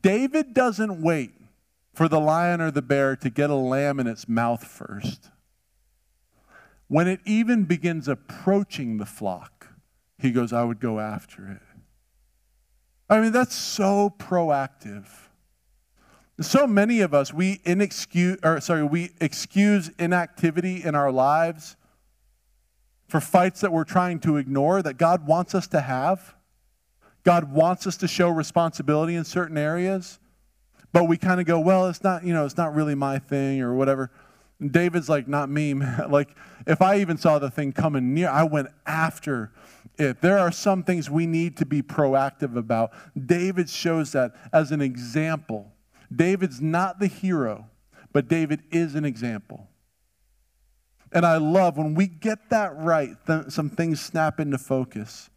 [0.00, 1.32] David doesn't wait
[1.92, 5.28] for the lion or the bear to get a lamb in its mouth first.
[6.86, 9.68] when it even begins approaching the flock,
[10.18, 11.71] he goes, I would go after it.
[13.12, 15.04] I mean, that's so proactive.
[16.40, 21.76] So many of us, we inexcuse, or sorry, we excuse inactivity in our lives
[23.08, 26.34] for fights that we're trying to ignore that God wants us to have.
[27.22, 30.18] God wants us to show responsibility in certain areas,
[30.90, 33.60] but we kind of go, well, it's not, you know, it's not really my thing
[33.60, 34.10] or whatever.
[34.58, 35.74] And David's like, not me.
[36.08, 36.34] like,
[36.66, 39.52] if I even saw the thing coming near, I went after
[40.20, 42.92] There are some things we need to be proactive about.
[43.26, 45.72] David shows that as an example.
[46.14, 47.66] David's not the hero,
[48.12, 49.68] but David is an example.
[51.12, 55.28] And I love when we get that right, th- some things snap into focus.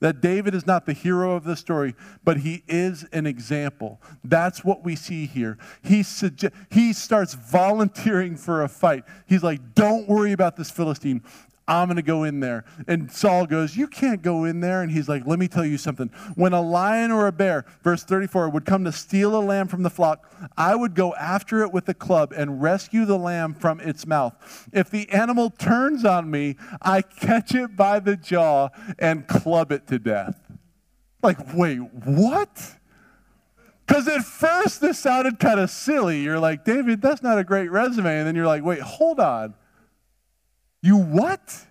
[0.00, 3.98] That David is not the hero of the story, but he is an example.
[4.22, 5.56] That's what we see here.
[5.82, 9.04] He, suge- he starts volunteering for a fight.
[9.26, 11.22] He's like, Don't worry about this Philistine.
[11.68, 12.64] I'm going to go in there.
[12.86, 14.82] And Saul goes, You can't go in there.
[14.82, 16.08] And he's like, Let me tell you something.
[16.36, 19.82] When a lion or a bear, verse 34, would come to steal a lamb from
[19.82, 23.80] the flock, I would go after it with a club and rescue the lamb from
[23.80, 24.68] its mouth.
[24.72, 29.88] If the animal turns on me, I catch it by the jaw and club it
[29.88, 30.40] to death.
[31.22, 32.76] Like, wait, what?
[33.86, 36.22] Because at first this sounded kind of silly.
[36.22, 38.18] You're like, David, that's not a great resume.
[38.18, 39.54] And then you're like, wait, hold on.
[40.86, 41.66] You what?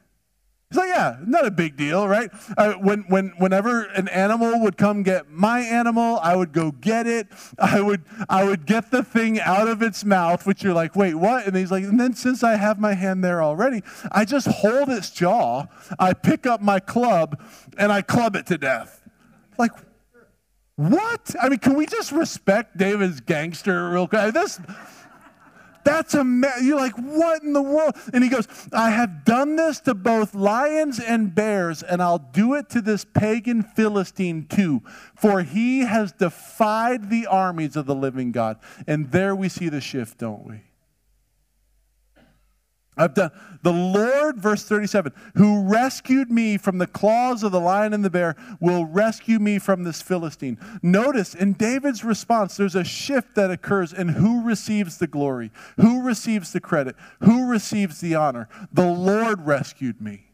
[0.70, 2.30] He's like, yeah, not a big deal, right?
[2.58, 7.08] Uh, when, when, whenever an animal would come get my animal, I would go get
[7.08, 7.28] it.
[7.58, 11.16] I would, I would get the thing out of its mouth, which you're like, wait,
[11.16, 11.48] what?
[11.48, 14.90] And he's like, and then since I have my hand there already, I just hold
[14.90, 17.42] its jaw, I pick up my club,
[17.78, 19.02] and I club it to death.
[19.58, 19.72] Like,
[20.76, 21.34] what?
[21.42, 24.34] I mean, can we just respect David's gangster real quick?
[24.34, 24.60] This.
[25.86, 26.26] That's a
[26.64, 27.96] you're like, what in the world?
[28.12, 32.56] And he goes, I have done this to both lions and bears, and I'll do
[32.56, 34.82] it to this pagan Philistine too,
[35.16, 38.58] for he has defied the armies of the living God.
[38.88, 40.62] And there we see the shift, don't we?
[42.98, 43.32] I've done
[43.62, 48.10] the Lord, verse 37, who rescued me from the claws of the lion and the
[48.10, 50.60] bear, will rescue me from this Philistine.
[50.84, 56.04] Notice in David's response, there's a shift that occurs in who receives the glory, who
[56.04, 58.48] receives the credit, who receives the honor.
[58.72, 60.25] The Lord rescued me.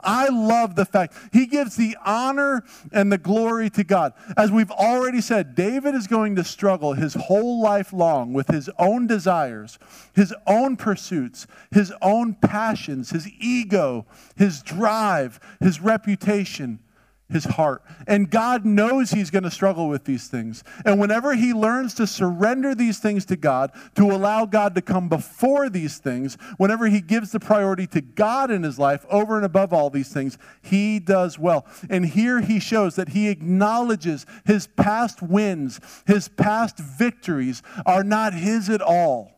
[0.00, 4.12] I love the fact he gives the honor and the glory to God.
[4.36, 8.68] As we've already said, David is going to struggle his whole life long with his
[8.78, 9.78] own desires,
[10.14, 16.80] his own pursuits, his own passions, his ego, his drive, his reputation
[17.28, 17.82] his heart.
[18.06, 20.62] And God knows he's going to struggle with these things.
[20.84, 25.08] And whenever he learns to surrender these things to God, to allow God to come
[25.08, 29.44] before these things, whenever he gives the priority to God in his life over and
[29.44, 31.66] above all these things, he does well.
[31.90, 38.34] And here he shows that he acknowledges his past wins, his past victories are not
[38.34, 39.32] his at all,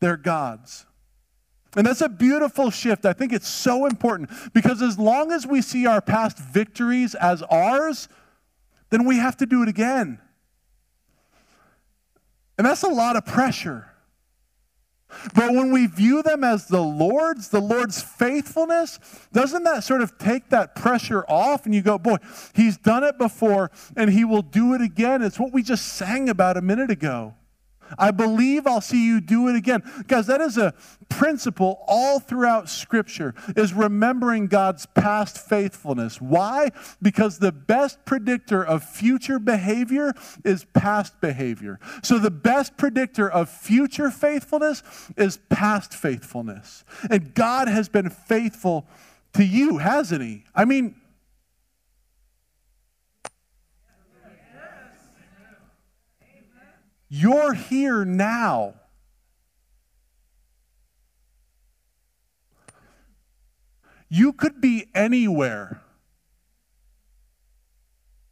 [0.00, 0.86] they're God's.
[1.76, 3.06] And that's a beautiful shift.
[3.06, 7.42] I think it's so important because as long as we see our past victories as
[7.42, 8.08] ours,
[8.90, 10.18] then we have to do it again.
[12.58, 13.88] And that's a lot of pressure.
[15.34, 18.98] But when we view them as the Lord's, the Lord's faithfulness,
[19.32, 21.66] doesn't that sort of take that pressure off?
[21.66, 22.16] And you go, boy,
[22.54, 25.22] he's done it before and he will do it again.
[25.22, 27.34] It's what we just sang about a minute ago.
[27.98, 29.82] I believe I'll see you do it again.
[30.06, 30.74] Guys, that is a
[31.08, 36.20] principle all throughout Scripture, is remembering God's past faithfulness.
[36.20, 36.70] Why?
[37.00, 41.78] Because the best predictor of future behavior is past behavior.
[42.02, 44.82] So the best predictor of future faithfulness
[45.16, 46.84] is past faithfulness.
[47.10, 48.86] And God has been faithful
[49.34, 50.44] to you, hasn't He?
[50.54, 50.94] I mean,
[57.14, 58.72] You're here now.
[64.08, 65.82] You could be anywhere.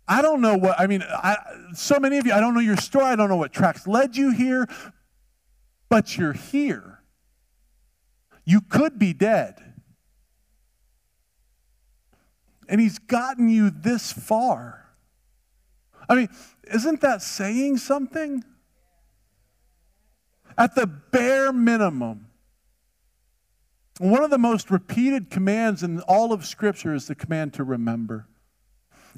[0.09, 1.37] I don't know what, I mean, I,
[1.75, 3.05] so many of you, I don't know your story.
[3.05, 4.67] I don't know what tracks led you here,
[5.91, 7.03] but you're here.
[8.47, 9.75] You could be dead.
[12.67, 14.87] And he's gotten you this far.
[16.09, 16.31] I mean,
[16.73, 18.43] isn't that saying something?
[20.61, 22.27] At the bare minimum,
[23.99, 28.27] one of the most repeated commands in all of Scripture is the command to remember.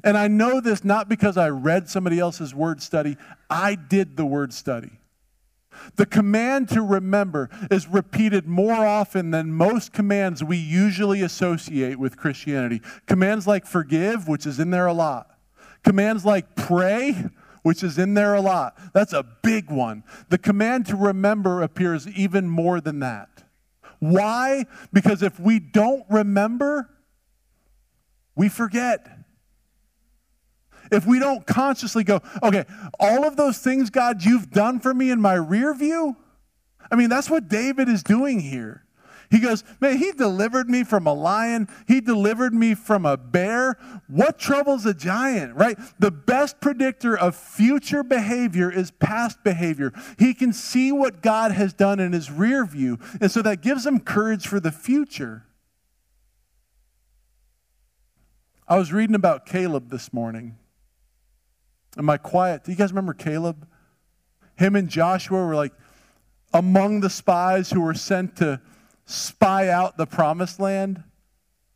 [0.05, 3.17] And I know this not because I read somebody else's word study,
[3.49, 5.01] I did the word study.
[5.97, 12.15] The command to remember is repeated more often than most commands we usually associate with
[12.15, 12.81] Christianity.
[13.05, 15.37] Commands like forgive, which is in there a lot.
[15.83, 17.25] Commands like pray,
[17.63, 18.77] which is in there a lot.
[18.93, 20.03] That's a big one.
[20.29, 23.43] The command to remember appears even more than that.
[23.99, 24.65] Why?
[24.91, 26.89] Because if we don't remember,
[28.35, 29.07] we forget.
[30.91, 32.65] If we don't consciously go, okay,
[32.99, 36.17] all of those things, God, you've done for me in my rear view.
[36.91, 38.82] I mean, that's what David is doing here.
[39.33, 41.67] He goes, Man, he delivered me from a lion.
[41.87, 43.79] He delivered me from a bear.
[44.07, 45.75] What troubles a giant, right?
[45.97, 49.91] The best predictor of future behavior is past behavior.
[50.19, 52.99] He can see what God has done in his rear view.
[53.19, 55.45] And so that gives him courage for the future.
[58.67, 60.59] I was reading about Caleb this morning.
[61.97, 62.65] Am I quiet?
[62.65, 63.67] Do you guys remember Caleb?
[64.57, 65.73] Him and Joshua were like
[66.53, 68.61] among the spies who were sent to
[69.05, 71.03] spy out the promised land.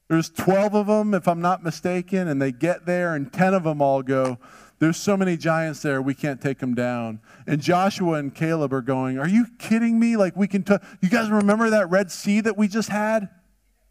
[0.07, 3.63] There's 12 of them, if I'm not mistaken, and they get there, and 10 of
[3.63, 4.37] them all go,
[4.79, 7.19] There's so many giants there, we can't take them down.
[7.45, 10.15] And Joshua and Caleb are going, Are you kidding me?
[10.15, 13.29] Like, we can, t- you guys remember that Red Sea that we just had?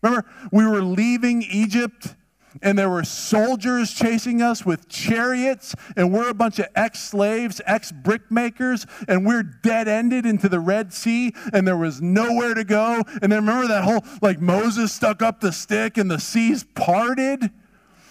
[0.02, 2.14] Remember, we were leaving Egypt
[2.62, 7.60] and there were soldiers chasing us with chariots, and we're a bunch of ex slaves,
[7.66, 12.64] ex brickmakers, and we're dead ended into the Red Sea, and there was nowhere to
[12.64, 13.02] go.
[13.22, 17.50] And then remember that whole like Moses stuck up the stick and the seas parted?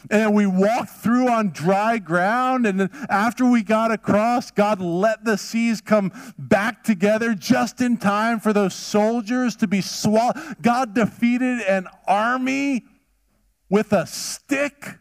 [0.10, 2.66] And we walked through on dry ground.
[2.66, 7.98] And then after we got across, God let the seas come back together just in
[7.98, 10.36] time for those soldiers to be swallowed.
[10.62, 12.86] God defeated an army
[13.70, 14.96] with a stick?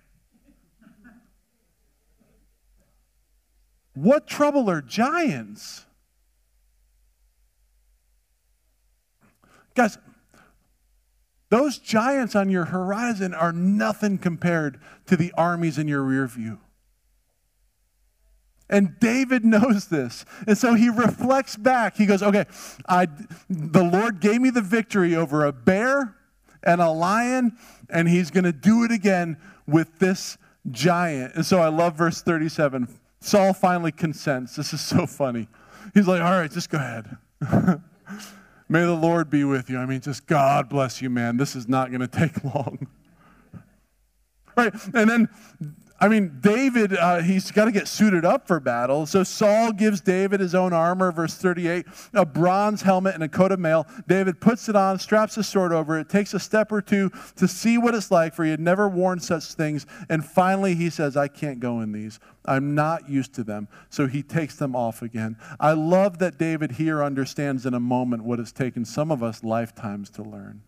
[3.94, 5.84] What trouble are giants?
[9.74, 9.98] Guys,
[11.50, 16.58] those giants on your horizon are nothing compared to the armies in your rear view.
[18.68, 20.24] And David knows this.
[20.46, 21.96] And so he reflects back.
[21.96, 22.44] He goes, Okay,
[22.88, 23.06] I,
[23.48, 26.16] the Lord gave me the victory over a bear
[26.62, 27.56] and a lion,
[27.90, 30.38] and he's going to do it again with this
[30.70, 31.34] giant.
[31.34, 32.88] And so I love verse 37.
[33.20, 34.56] Saul finally consents.
[34.56, 35.48] This is so funny.
[35.94, 37.16] He's like, All right, just go ahead.
[38.68, 39.78] May the Lord be with you.
[39.78, 41.36] I mean, just God bless you, man.
[41.36, 42.86] This is not going to take long.
[44.56, 44.72] Right?
[44.94, 45.28] And then
[46.04, 49.06] I mean, David, uh, he's got to get suited up for battle.
[49.06, 53.52] So Saul gives David his own armor, verse 38, a bronze helmet and a coat
[53.52, 53.86] of mail.
[54.06, 57.48] David puts it on, straps his sword over it, takes a step or two to
[57.48, 59.86] see what it's like, for he had never worn such things.
[60.10, 62.20] And finally, he says, I can't go in these.
[62.44, 63.66] I'm not used to them.
[63.88, 65.38] So he takes them off again.
[65.58, 69.42] I love that David here understands in a moment what has taken some of us
[69.42, 70.64] lifetimes to learn.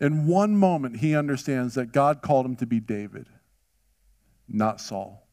[0.00, 3.28] In one moment, he understands that God called him to be David
[4.48, 5.26] not Saul.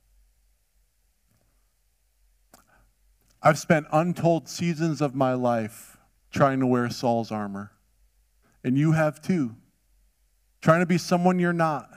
[3.41, 5.97] I've spent untold seasons of my life
[6.32, 7.72] trying to wear Saul's armor.
[8.63, 9.55] And you have too.
[10.61, 11.88] Trying to be someone you're not.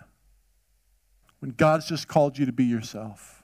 [1.41, 3.43] When God's just called you to be yourself.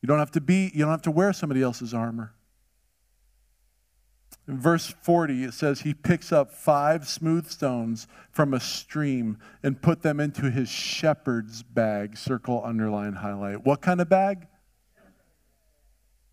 [0.00, 2.34] You don't have to be, you don't have to wear somebody else's armor.
[4.48, 9.80] In verse 40, it says, He picks up five smooth stones from a stream and
[9.80, 12.16] put them into his shepherd's bag.
[12.16, 13.64] Circle, underline, highlight.
[13.64, 14.48] What kind of bag?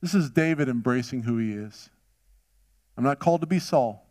[0.01, 1.89] This is David embracing who he is.
[2.97, 4.05] I'm not called to be Saul,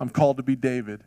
[0.00, 1.04] I'm called to be David.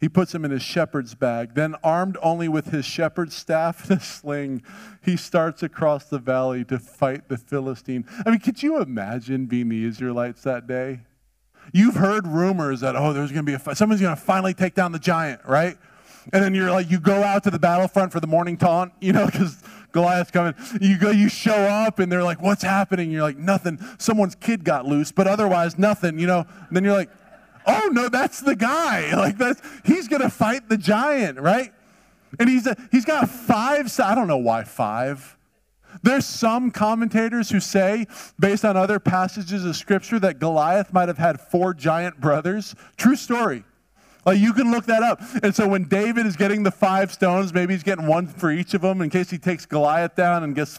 [0.00, 1.54] He puts him in his shepherd's bag.
[1.54, 4.62] Then, armed only with his shepherd's staff and a sling,
[5.00, 8.04] he starts across the valley to fight the Philistine.
[8.26, 11.02] I mean, could you imagine being the Israelites that day?
[11.72, 14.74] You've heard rumors that, oh, there's going to be a, someone's going to finally take
[14.74, 15.76] down the giant, right?
[16.32, 19.12] And then you're like, you go out to the battlefront for the morning taunt, you
[19.12, 20.54] know, because Goliath's coming.
[20.80, 23.10] You go, you show up, and they're like, what's happening?
[23.10, 23.78] You're like, nothing.
[23.98, 26.46] Someone's kid got loose, but otherwise, nothing, you know.
[26.68, 27.10] And then you're like,
[27.66, 29.10] oh, no, that's the guy.
[29.22, 31.72] Like, that's, he's going to fight the giant, right?
[32.38, 35.36] And he's, a, he's got five, I don't know why five.
[36.02, 38.06] There's some commentators who say,
[38.38, 42.74] based on other passages of Scripture, that Goliath might have had four giant brothers.
[42.96, 43.64] True story.
[44.24, 45.20] Like you can look that up.
[45.42, 48.74] And so when David is getting the five stones, maybe he's getting one for each
[48.74, 50.78] of them in case he takes Goliath down and gets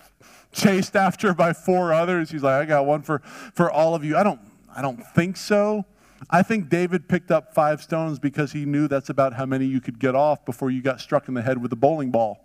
[0.52, 2.32] chased after by four others.
[2.32, 3.20] He's like, I got one for,
[3.54, 4.16] for all of you.
[4.16, 4.40] I don't
[4.76, 5.86] I don't think so.
[6.30, 9.82] I think David picked up five stones because he knew that's about how many you
[9.82, 12.43] could get off before you got struck in the head with a bowling ball.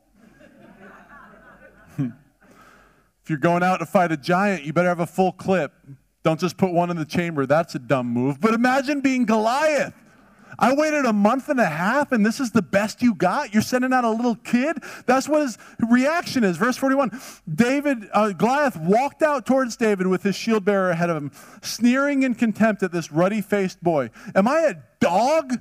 [3.29, 5.75] If you're going out to fight a giant, you better have a full clip.
[6.23, 7.45] Don't just put one in the chamber.
[7.45, 8.41] That's a dumb move.
[8.41, 9.93] But imagine being Goliath.
[10.59, 13.53] I waited a month and a half, and this is the best you got?
[13.53, 14.83] You're sending out a little kid?
[15.05, 15.59] That's what his
[15.91, 16.57] reaction is.
[16.57, 17.21] Verse 41
[17.55, 22.23] David, uh, Goliath walked out towards David with his shield bearer ahead of him, sneering
[22.23, 24.09] in contempt at this ruddy faced boy.
[24.35, 25.53] Am I a dog?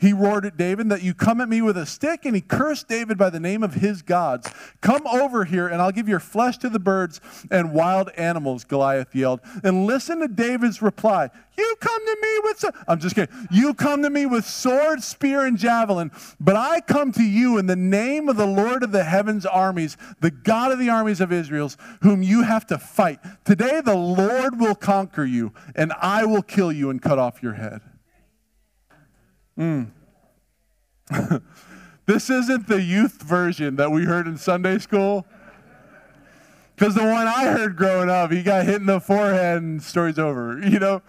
[0.00, 2.88] He roared at David that you come at me with a stick, and he cursed
[2.88, 4.50] David by the name of his gods.
[4.80, 7.20] Come over here, and I'll give your flesh to the birds
[7.50, 9.40] and wild animals, Goliath yelled.
[9.62, 11.28] And listen to David's reply.
[11.58, 13.34] You come to me with, I'm just kidding.
[13.50, 17.66] You come to me with sword, spear, and javelin, but I come to you in
[17.66, 21.30] the name of the Lord of the heavens armies, the God of the armies of
[21.30, 23.18] Israel's, whom you have to fight.
[23.44, 27.54] Today the Lord will conquer you, and I will kill you and cut off your
[27.54, 27.82] head.
[29.60, 29.90] Mm.
[32.06, 35.26] this isn't the youth version that we heard in Sunday school.
[36.74, 40.18] Because the one I heard growing up, he got hit in the forehead and story's
[40.18, 41.02] over, you know?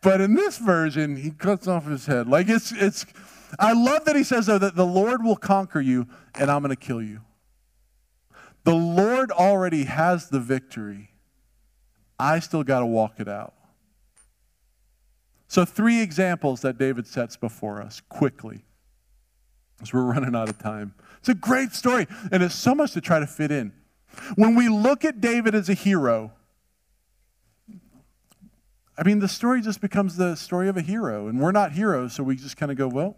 [0.00, 2.28] But in this version, he cuts off his head.
[2.28, 3.04] Like it's, it's,
[3.58, 6.06] I love that he says, though, that the Lord will conquer you
[6.36, 7.22] and I'm going to kill you.
[8.62, 11.10] The Lord already has the victory.
[12.20, 13.54] I still got to walk it out.
[15.48, 18.64] So, three examples that David sets before us quickly
[19.80, 20.94] as we're running out of time.
[21.18, 23.72] It's a great story, and it's so much to try to fit in.
[24.36, 26.32] When we look at David as a hero,
[28.96, 32.14] I mean, the story just becomes the story of a hero, and we're not heroes,
[32.14, 33.16] so we just kind of go, well,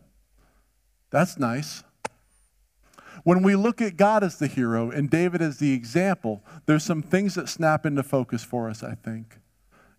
[1.11, 1.83] that's nice.
[3.25, 7.03] When we look at God as the hero and David as the example, there's some
[7.03, 9.40] things that snap into focus for us, I think.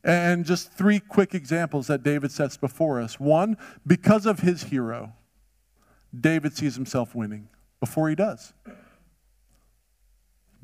[0.03, 3.19] And just three quick examples that David sets before us.
[3.19, 5.13] One, because of his hero,
[6.17, 7.49] David sees himself winning
[7.79, 8.53] before he does.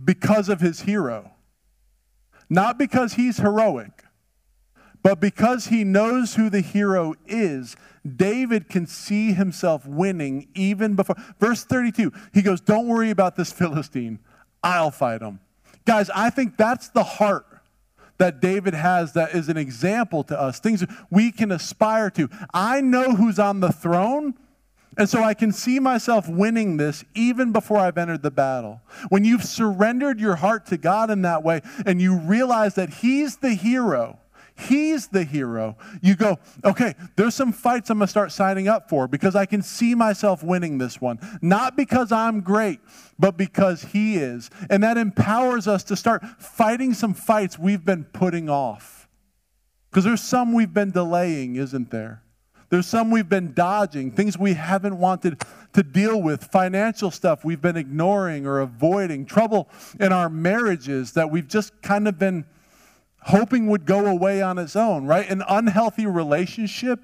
[0.04, 1.32] Because of his hero.
[2.50, 4.04] Not because he's heroic,
[5.04, 7.76] but because he knows who the hero is,
[8.16, 11.16] David can see himself winning even before.
[11.40, 14.20] Verse 32, he goes, Don't worry about this Philistine.
[14.64, 15.40] I'll fight him.
[15.86, 17.47] Guys, I think that's the heart
[18.18, 22.30] that David has that is an example to us, things we can aspire to.
[22.54, 24.34] I know who's on the throne.
[25.00, 28.82] And so I can see myself winning this even before I've entered the battle.
[29.10, 33.38] When you've surrendered your heart to God in that way and you realize that He's
[33.38, 34.18] the hero,
[34.58, 38.90] He's the hero, you go, okay, there's some fights I'm going to start signing up
[38.90, 41.20] for because I can see myself winning this one.
[41.42, 42.80] Not because I'm great,
[43.20, 44.50] but because He is.
[44.70, 49.08] And that empowers us to start fighting some fights we've been putting off.
[49.92, 52.24] Because there's some we've been delaying, isn't there?
[52.70, 55.42] There's some we've been dodging, things we haven't wanted
[55.74, 61.30] to deal with, financial stuff we've been ignoring or avoiding, trouble in our marriages that
[61.30, 62.46] we've just kind of been
[63.28, 65.30] hoping would go away on its own, right?
[65.30, 67.00] An unhealthy relationship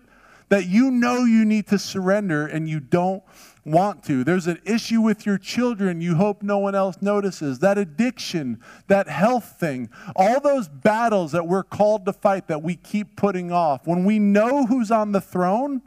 [0.50, 3.24] that you know you need to surrender and you don't
[3.66, 4.24] want to.
[4.24, 7.60] There's an issue with your children you hope no one else notices.
[7.60, 12.76] That addiction, that health thing, all those battles that we're called to fight that we
[12.76, 13.86] keep putting off.
[13.86, 15.82] When we know who's on the throne,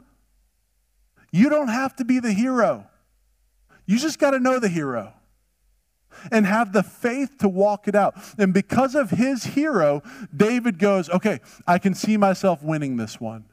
[1.31, 2.87] you don't have to be the hero.
[3.85, 5.13] You just got to know the hero
[6.31, 8.15] and have the faith to walk it out.
[8.37, 10.01] And because of his hero,
[10.35, 13.45] David goes, okay, I can see myself winning this one.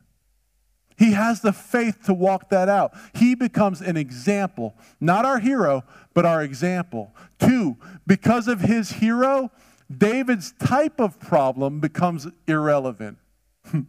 [0.97, 2.95] He has the faith to walk that out.
[3.15, 5.83] He becomes an example, not our hero,
[6.15, 7.13] but our example.
[7.41, 9.51] Two, because of his hero,
[9.97, 13.19] David's type of problem becomes irrelevant.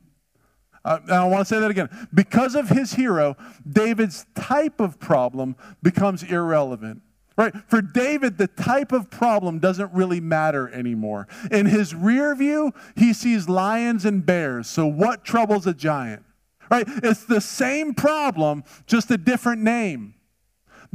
[0.86, 1.90] Uh, I want to say that again.
[2.14, 3.36] Because of his hero,
[3.68, 7.02] David's type of problem becomes irrelevant.
[7.38, 7.54] Right?
[7.68, 11.28] For David, the type of problem doesn't really matter anymore.
[11.52, 14.68] In his rear view, he sees lions and bears.
[14.68, 16.24] So, what troubles a giant?
[16.72, 16.86] Right?
[16.88, 20.15] It's the same problem, just a different name.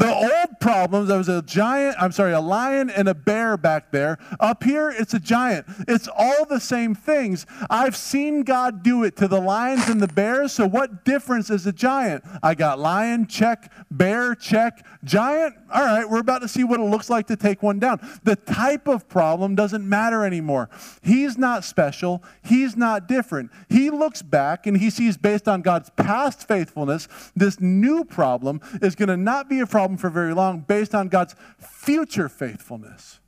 [0.00, 3.92] The old problems, there was a giant, I'm sorry, a lion and a bear back
[3.92, 4.16] there.
[4.40, 5.66] Up here, it's a giant.
[5.86, 7.44] It's all the same things.
[7.68, 11.66] I've seen God do it to the lions and the bears, so what difference is
[11.66, 12.24] a giant?
[12.42, 15.54] I got lion, check, bear, check, giant.
[15.70, 18.00] All right, we're about to see what it looks like to take one down.
[18.24, 20.70] The type of problem doesn't matter anymore.
[21.02, 23.50] He's not special, he's not different.
[23.68, 28.94] He looks back and he sees, based on God's past faithfulness, this new problem is
[28.94, 33.18] going to not be a problem problem for very long based on God's future faithfulness.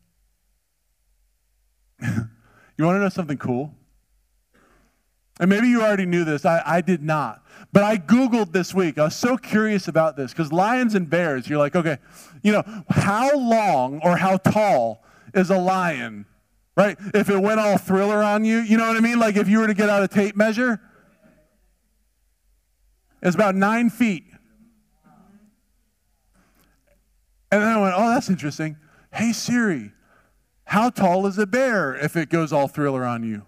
[2.03, 3.75] you want to know something cool?
[5.41, 6.45] And maybe you already knew this.
[6.45, 7.43] I, I did not.
[7.73, 8.99] But I Googled this week.
[8.99, 11.99] I was so curious about this because lions and bears, you're like, okay,
[12.43, 15.03] you know, how long or how tall
[15.35, 16.27] is a lion?
[16.77, 16.97] Right?
[17.15, 19.19] If it went all thriller on you, you know what I mean?
[19.19, 20.81] Like if you were to get out a tape measure,
[23.23, 24.32] it's about nine feet.
[27.53, 28.78] And then I went, oh, that's interesting.
[29.12, 29.92] Hey, Siri,
[30.64, 33.42] how tall is a bear if it goes all thriller on you?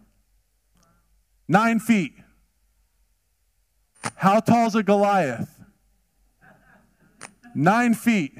[1.49, 2.13] Nine feet.
[4.17, 5.59] How tall is a Goliath?
[7.55, 8.35] Nine feet.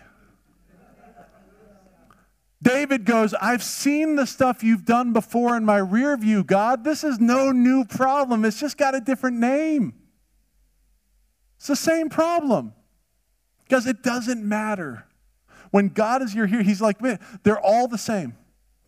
[2.61, 6.85] David goes, I've seen the stuff you've done before in my rear view, God.
[6.85, 8.45] This is no new problem.
[8.45, 9.95] It's just got a different name.
[11.57, 12.75] It's the same problem
[13.63, 15.07] because it doesn't matter.
[15.75, 18.37] When God is your here, He's like, man, they're all the same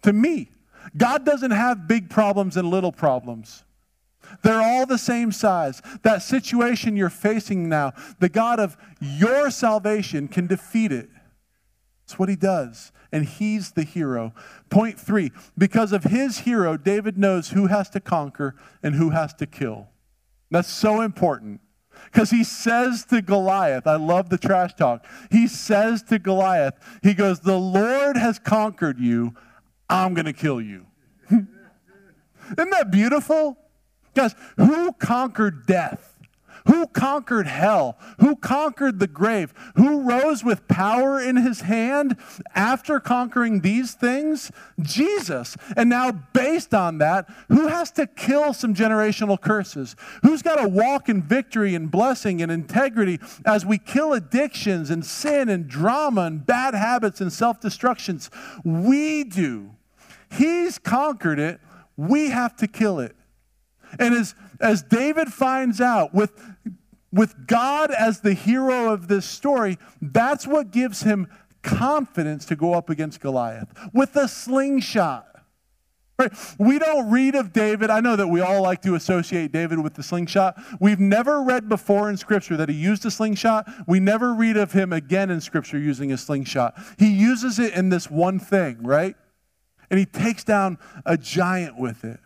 [0.03, 0.53] to me.
[0.97, 3.65] God doesn't have big problems and little problems.
[4.45, 5.83] They're all the same size.
[6.05, 11.09] That situation you're facing now, the God of your salvation can defeat it.
[12.07, 12.93] That's what he does.
[13.11, 14.33] And he's the hero.
[14.71, 19.35] Point three because of his hero, David knows who has to conquer and who has
[19.35, 19.89] to kill.
[20.53, 21.61] That's so important.
[22.07, 25.07] Because he says to Goliath, I love the trash talk.
[25.31, 29.35] He says to Goliath, he goes, The Lord has conquered you.
[29.89, 30.87] I'm going to kill you.
[31.31, 33.57] Isn't that beautiful?
[34.15, 36.16] Guys, who conquered death?
[36.67, 37.97] Who conquered hell?
[38.19, 39.55] Who conquered the grave?
[39.77, 42.17] Who rose with power in his hand
[42.55, 44.51] after conquering these things?
[44.81, 45.57] Jesus.
[45.77, 49.95] And now, based on that, who has to kill some generational curses?
[50.23, 55.05] Who's got to walk in victory and blessing and integrity as we kill addictions and
[55.07, 58.29] sin and drama and bad habits and self destructions?
[58.65, 59.71] We do.
[60.33, 61.61] He's conquered it.
[61.97, 63.15] We have to kill it.
[63.99, 66.33] And as, as David finds out, with,
[67.13, 71.29] with God as the hero of this story, that's what gives him
[71.63, 75.27] confidence to go up against Goliath with a slingshot.
[76.19, 76.33] Right?
[76.59, 77.91] We don't read of David.
[77.91, 80.57] I know that we all like to associate David with the slingshot.
[80.81, 83.69] We've never read before in Scripture that he used a slingshot.
[83.87, 86.75] We never read of him again in Scripture using a slingshot.
[86.99, 89.15] He uses it in this one thing, right?
[89.91, 92.21] And he takes down a giant with it.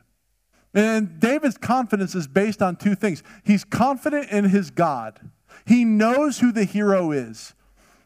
[0.73, 3.23] And David's confidence is based on two things.
[3.45, 5.21] He's confident in his God,
[5.66, 7.55] he knows who the hero is,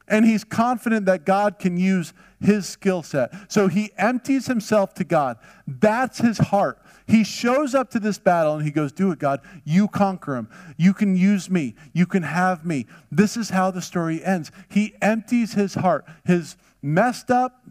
[0.08, 3.32] and he's confident that God can use his skill set.
[3.50, 5.38] So he empties himself to God.
[5.66, 6.80] That's his heart.
[7.06, 9.40] He shows up to this battle and he goes, Do it, God.
[9.64, 10.48] You conquer him.
[10.76, 11.74] You can use me.
[11.92, 12.86] You can have me.
[13.10, 14.50] This is how the story ends.
[14.70, 17.66] He empties his heart, his messed up,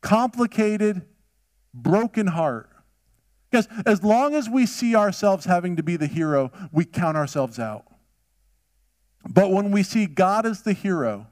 [0.00, 1.02] complicated,
[1.74, 2.69] broken heart
[3.50, 7.58] because as long as we see ourselves having to be the hero, we count ourselves
[7.58, 7.84] out.
[9.28, 11.26] But when we see God as the hero,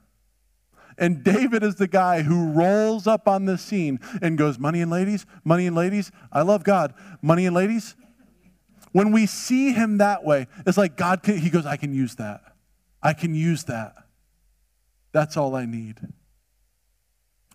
[0.97, 4.91] and David is the guy who rolls up on the scene and goes, Money and
[4.91, 6.93] ladies, money and ladies, I love God.
[7.21, 7.95] Money and ladies.
[8.91, 12.15] When we see him that way, it's like God, can, he goes, I can use
[12.15, 12.41] that.
[13.01, 13.95] I can use that.
[15.11, 15.99] That's all I need.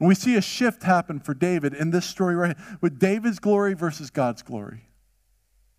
[0.05, 3.39] And we see a shift happen for David in this story right here, with David's
[3.39, 4.91] glory versus God's glory.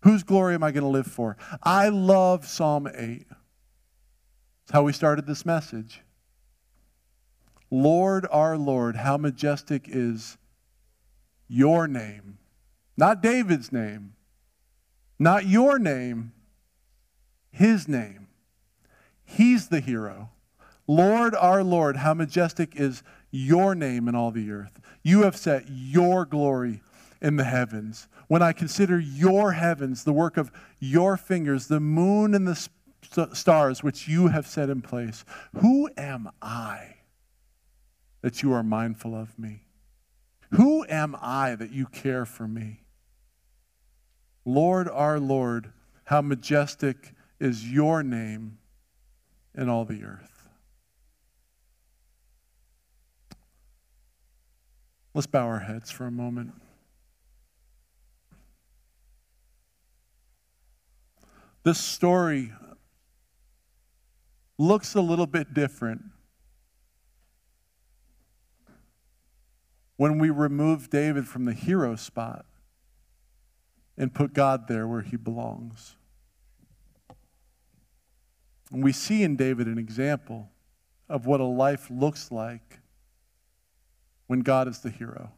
[0.00, 1.36] Whose glory am I going to live for?
[1.62, 3.24] I love Psalm 8.
[4.64, 6.00] It's how we started this message.
[7.70, 10.38] Lord, our Lord, how majestic is
[11.46, 12.38] your name.
[12.96, 14.14] Not David's name,
[15.20, 16.32] not your name,
[17.52, 18.26] his name.
[19.24, 20.30] He's the hero.
[20.88, 24.80] Lord, our Lord, how majestic is your name in all the earth.
[25.02, 26.82] You have set your glory
[27.20, 28.08] in the heavens.
[28.28, 32.68] When I consider your heavens, the work of your fingers, the moon and the
[33.34, 35.24] stars which you have set in place,
[35.60, 36.96] who am I
[38.22, 39.62] that you are mindful of me?
[40.50, 42.82] Who am I that you care for me?
[44.44, 45.72] Lord, our Lord,
[46.04, 48.58] how majestic is your name
[49.56, 50.35] in all the earth.
[55.16, 56.52] Let's bow our heads for a moment.
[61.62, 62.52] This story
[64.58, 66.02] looks a little bit different
[69.96, 72.44] when we remove David from the hero spot
[73.96, 75.96] and put God there where he belongs.
[78.70, 80.50] And we see in David an example
[81.08, 82.80] of what a life looks like
[84.26, 85.30] when God is the hero,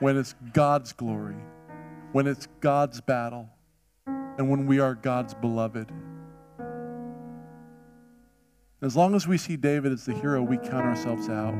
[0.00, 1.36] when it's God's glory,
[2.12, 3.48] when it's God's battle,
[4.06, 5.90] and when we are God's beloved.
[8.80, 11.54] As long as we see David as the hero, we count ourselves out.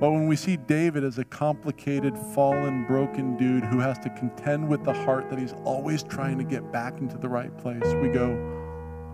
[0.00, 4.68] But when we see David as a complicated, fallen, broken dude who has to contend
[4.68, 8.08] with the heart that he's always trying to get back into the right place, we
[8.08, 8.28] go,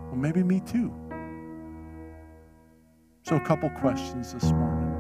[0.09, 0.93] well, maybe me too.
[3.25, 4.91] So, a couple questions this morning.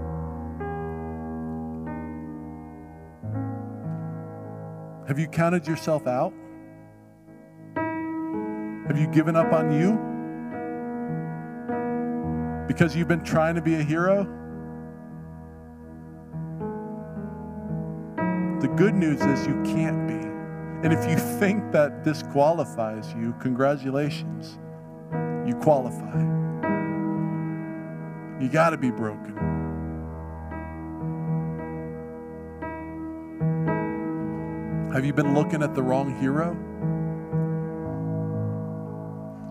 [5.07, 6.33] Have you counted yourself out?
[7.77, 9.93] Have you given up on you?
[12.66, 14.25] Because you've been trying to be a hero?
[18.62, 20.14] The good news is you can't be.
[20.83, 24.59] And if you think that disqualifies you, congratulations.
[25.47, 26.53] You qualify.
[28.41, 29.35] You got to be broken.
[34.93, 36.57] Have you been looking at the wrong hero?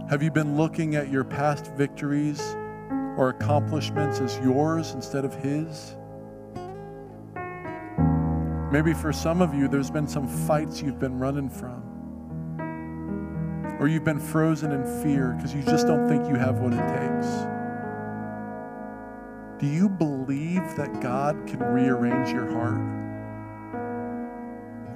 [0.10, 2.40] Have you been looking at your past victories
[3.18, 5.96] or accomplishments as yours instead of his?
[8.72, 11.84] Maybe for some of you, there's been some fights you've been running from.
[13.80, 16.88] Or you've been frozen in fear because you just don't think you have what it
[16.88, 17.53] takes.
[19.64, 22.82] Do you believe that God can rearrange your heart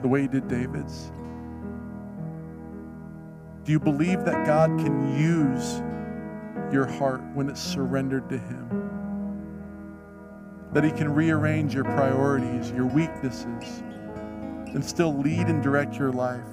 [0.02, 1.10] the way He did David's?
[3.64, 5.82] Do you believe that God can use
[6.74, 8.68] your heart when it's surrendered to Him?
[10.74, 13.84] that He can rearrange your priorities, your weaknesses,
[14.74, 16.44] and still lead and direct your life?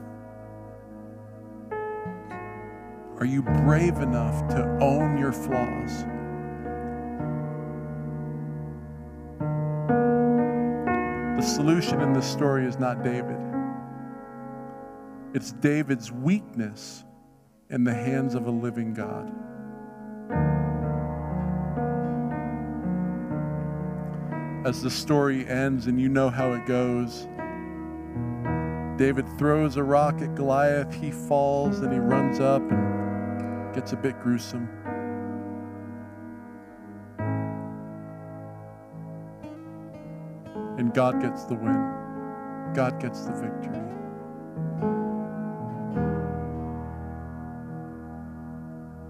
[3.19, 6.05] Are you brave enough to own your flaws?
[11.47, 13.39] Solution in this story is not David.
[15.35, 17.05] It's David's weakness
[17.71, 19.33] in the hands of a living God.
[24.65, 27.29] as the story ends, and you know how it goes.
[28.97, 33.97] David throws a rock at Goliath, he falls, and he runs up and gets a
[33.97, 34.69] bit gruesome.
[40.95, 43.81] God gets the win, God gets the victory.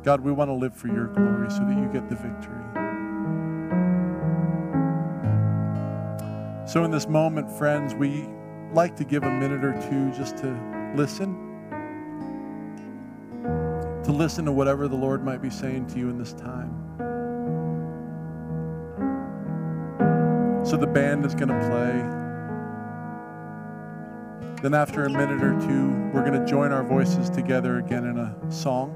[0.03, 2.65] God, we want to live for your glory so that you get the victory.
[6.67, 8.27] So, in this moment, friends, we
[8.73, 11.35] like to give a minute or two just to listen,
[14.05, 16.94] to listen to whatever the Lord might be saying to you in this time.
[20.65, 22.03] So, the band is going to play.
[24.63, 28.19] Then, after a minute or two, we're going to join our voices together again in
[28.19, 28.95] a song.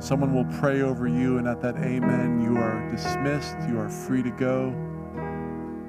[0.00, 3.56] Someone will pray over you, and at that amen, you are dismissed.
[3.68, 4.74] You are free to go.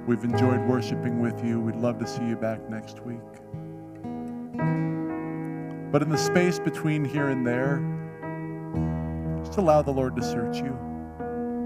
[0.06, 1.62] We've enjoyed worshiping with you.
[1.62, 3.20] We'd love to see you back next week.
[5.94, 7.82] But in the space between here and there,
[9.46, 10.78] just allow the Lord to search you.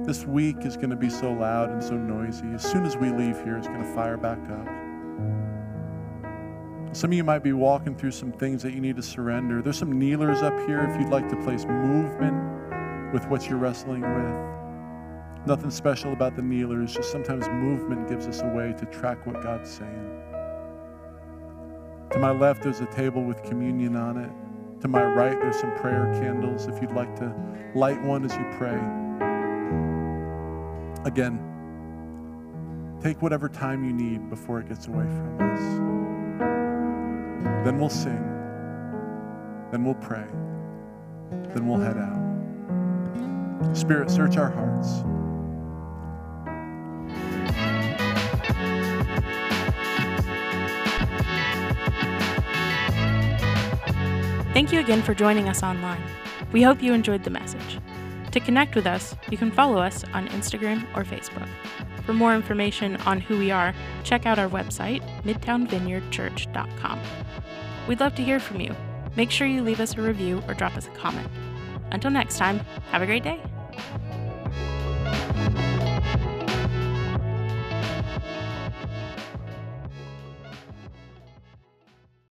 [0.07, 2.47] This week is going to be so loud and so noisy.
[2.53, 4.65] As soon as we leave here, it's going to fire back up.
[6.95, 9.61] Some of you might be walking through some things that you need to surrender.
[9.61, 13.99] There's some kneelers up here if you'd like to place movement with what you're wrestling
[13.99, 15.45] with.
[15.45, 19.43] Nothing special about the kneelers, just sometimes movement gives us a way to track what
[19.43, 20.21] God's saying.
[22.11, 24.31] To my left, there's a table with communion on it.
[24.83, 27.35] To my right, there's some prayer candles if you'd like to
[27.75, 28.79] light one as you pray.
[31.07, 31.39] Again,
[33.01, 35.61] take whatever time you need before it gets away from us.
[37.63, 38.21] Then we'll sing.
[39.71, 40.25] Then we'll pray.
[41.53, 43.73] Then we'll head out.
[43.73, 45.05] Spirit, search our hearts.
[54.51, 56.03] Thank you again for joining us online.
[56.51, 57.79] We hope you enjoyed the message.
[58.37, 61.49] To connect with us, you can follow us on Instagram or Facebook.
[62.05, 63.73] For more information on who we are,
[64.03, 66.99] check out our website, midtownvineyardchurch.com.
[67.87, 68.75] We'd love to hear from you.
[69.15, 71.27] Make sure you leave us a review or drop us a comment.
[71.91, 72.59] Until next time,
[72.91, 73.41] have a great day.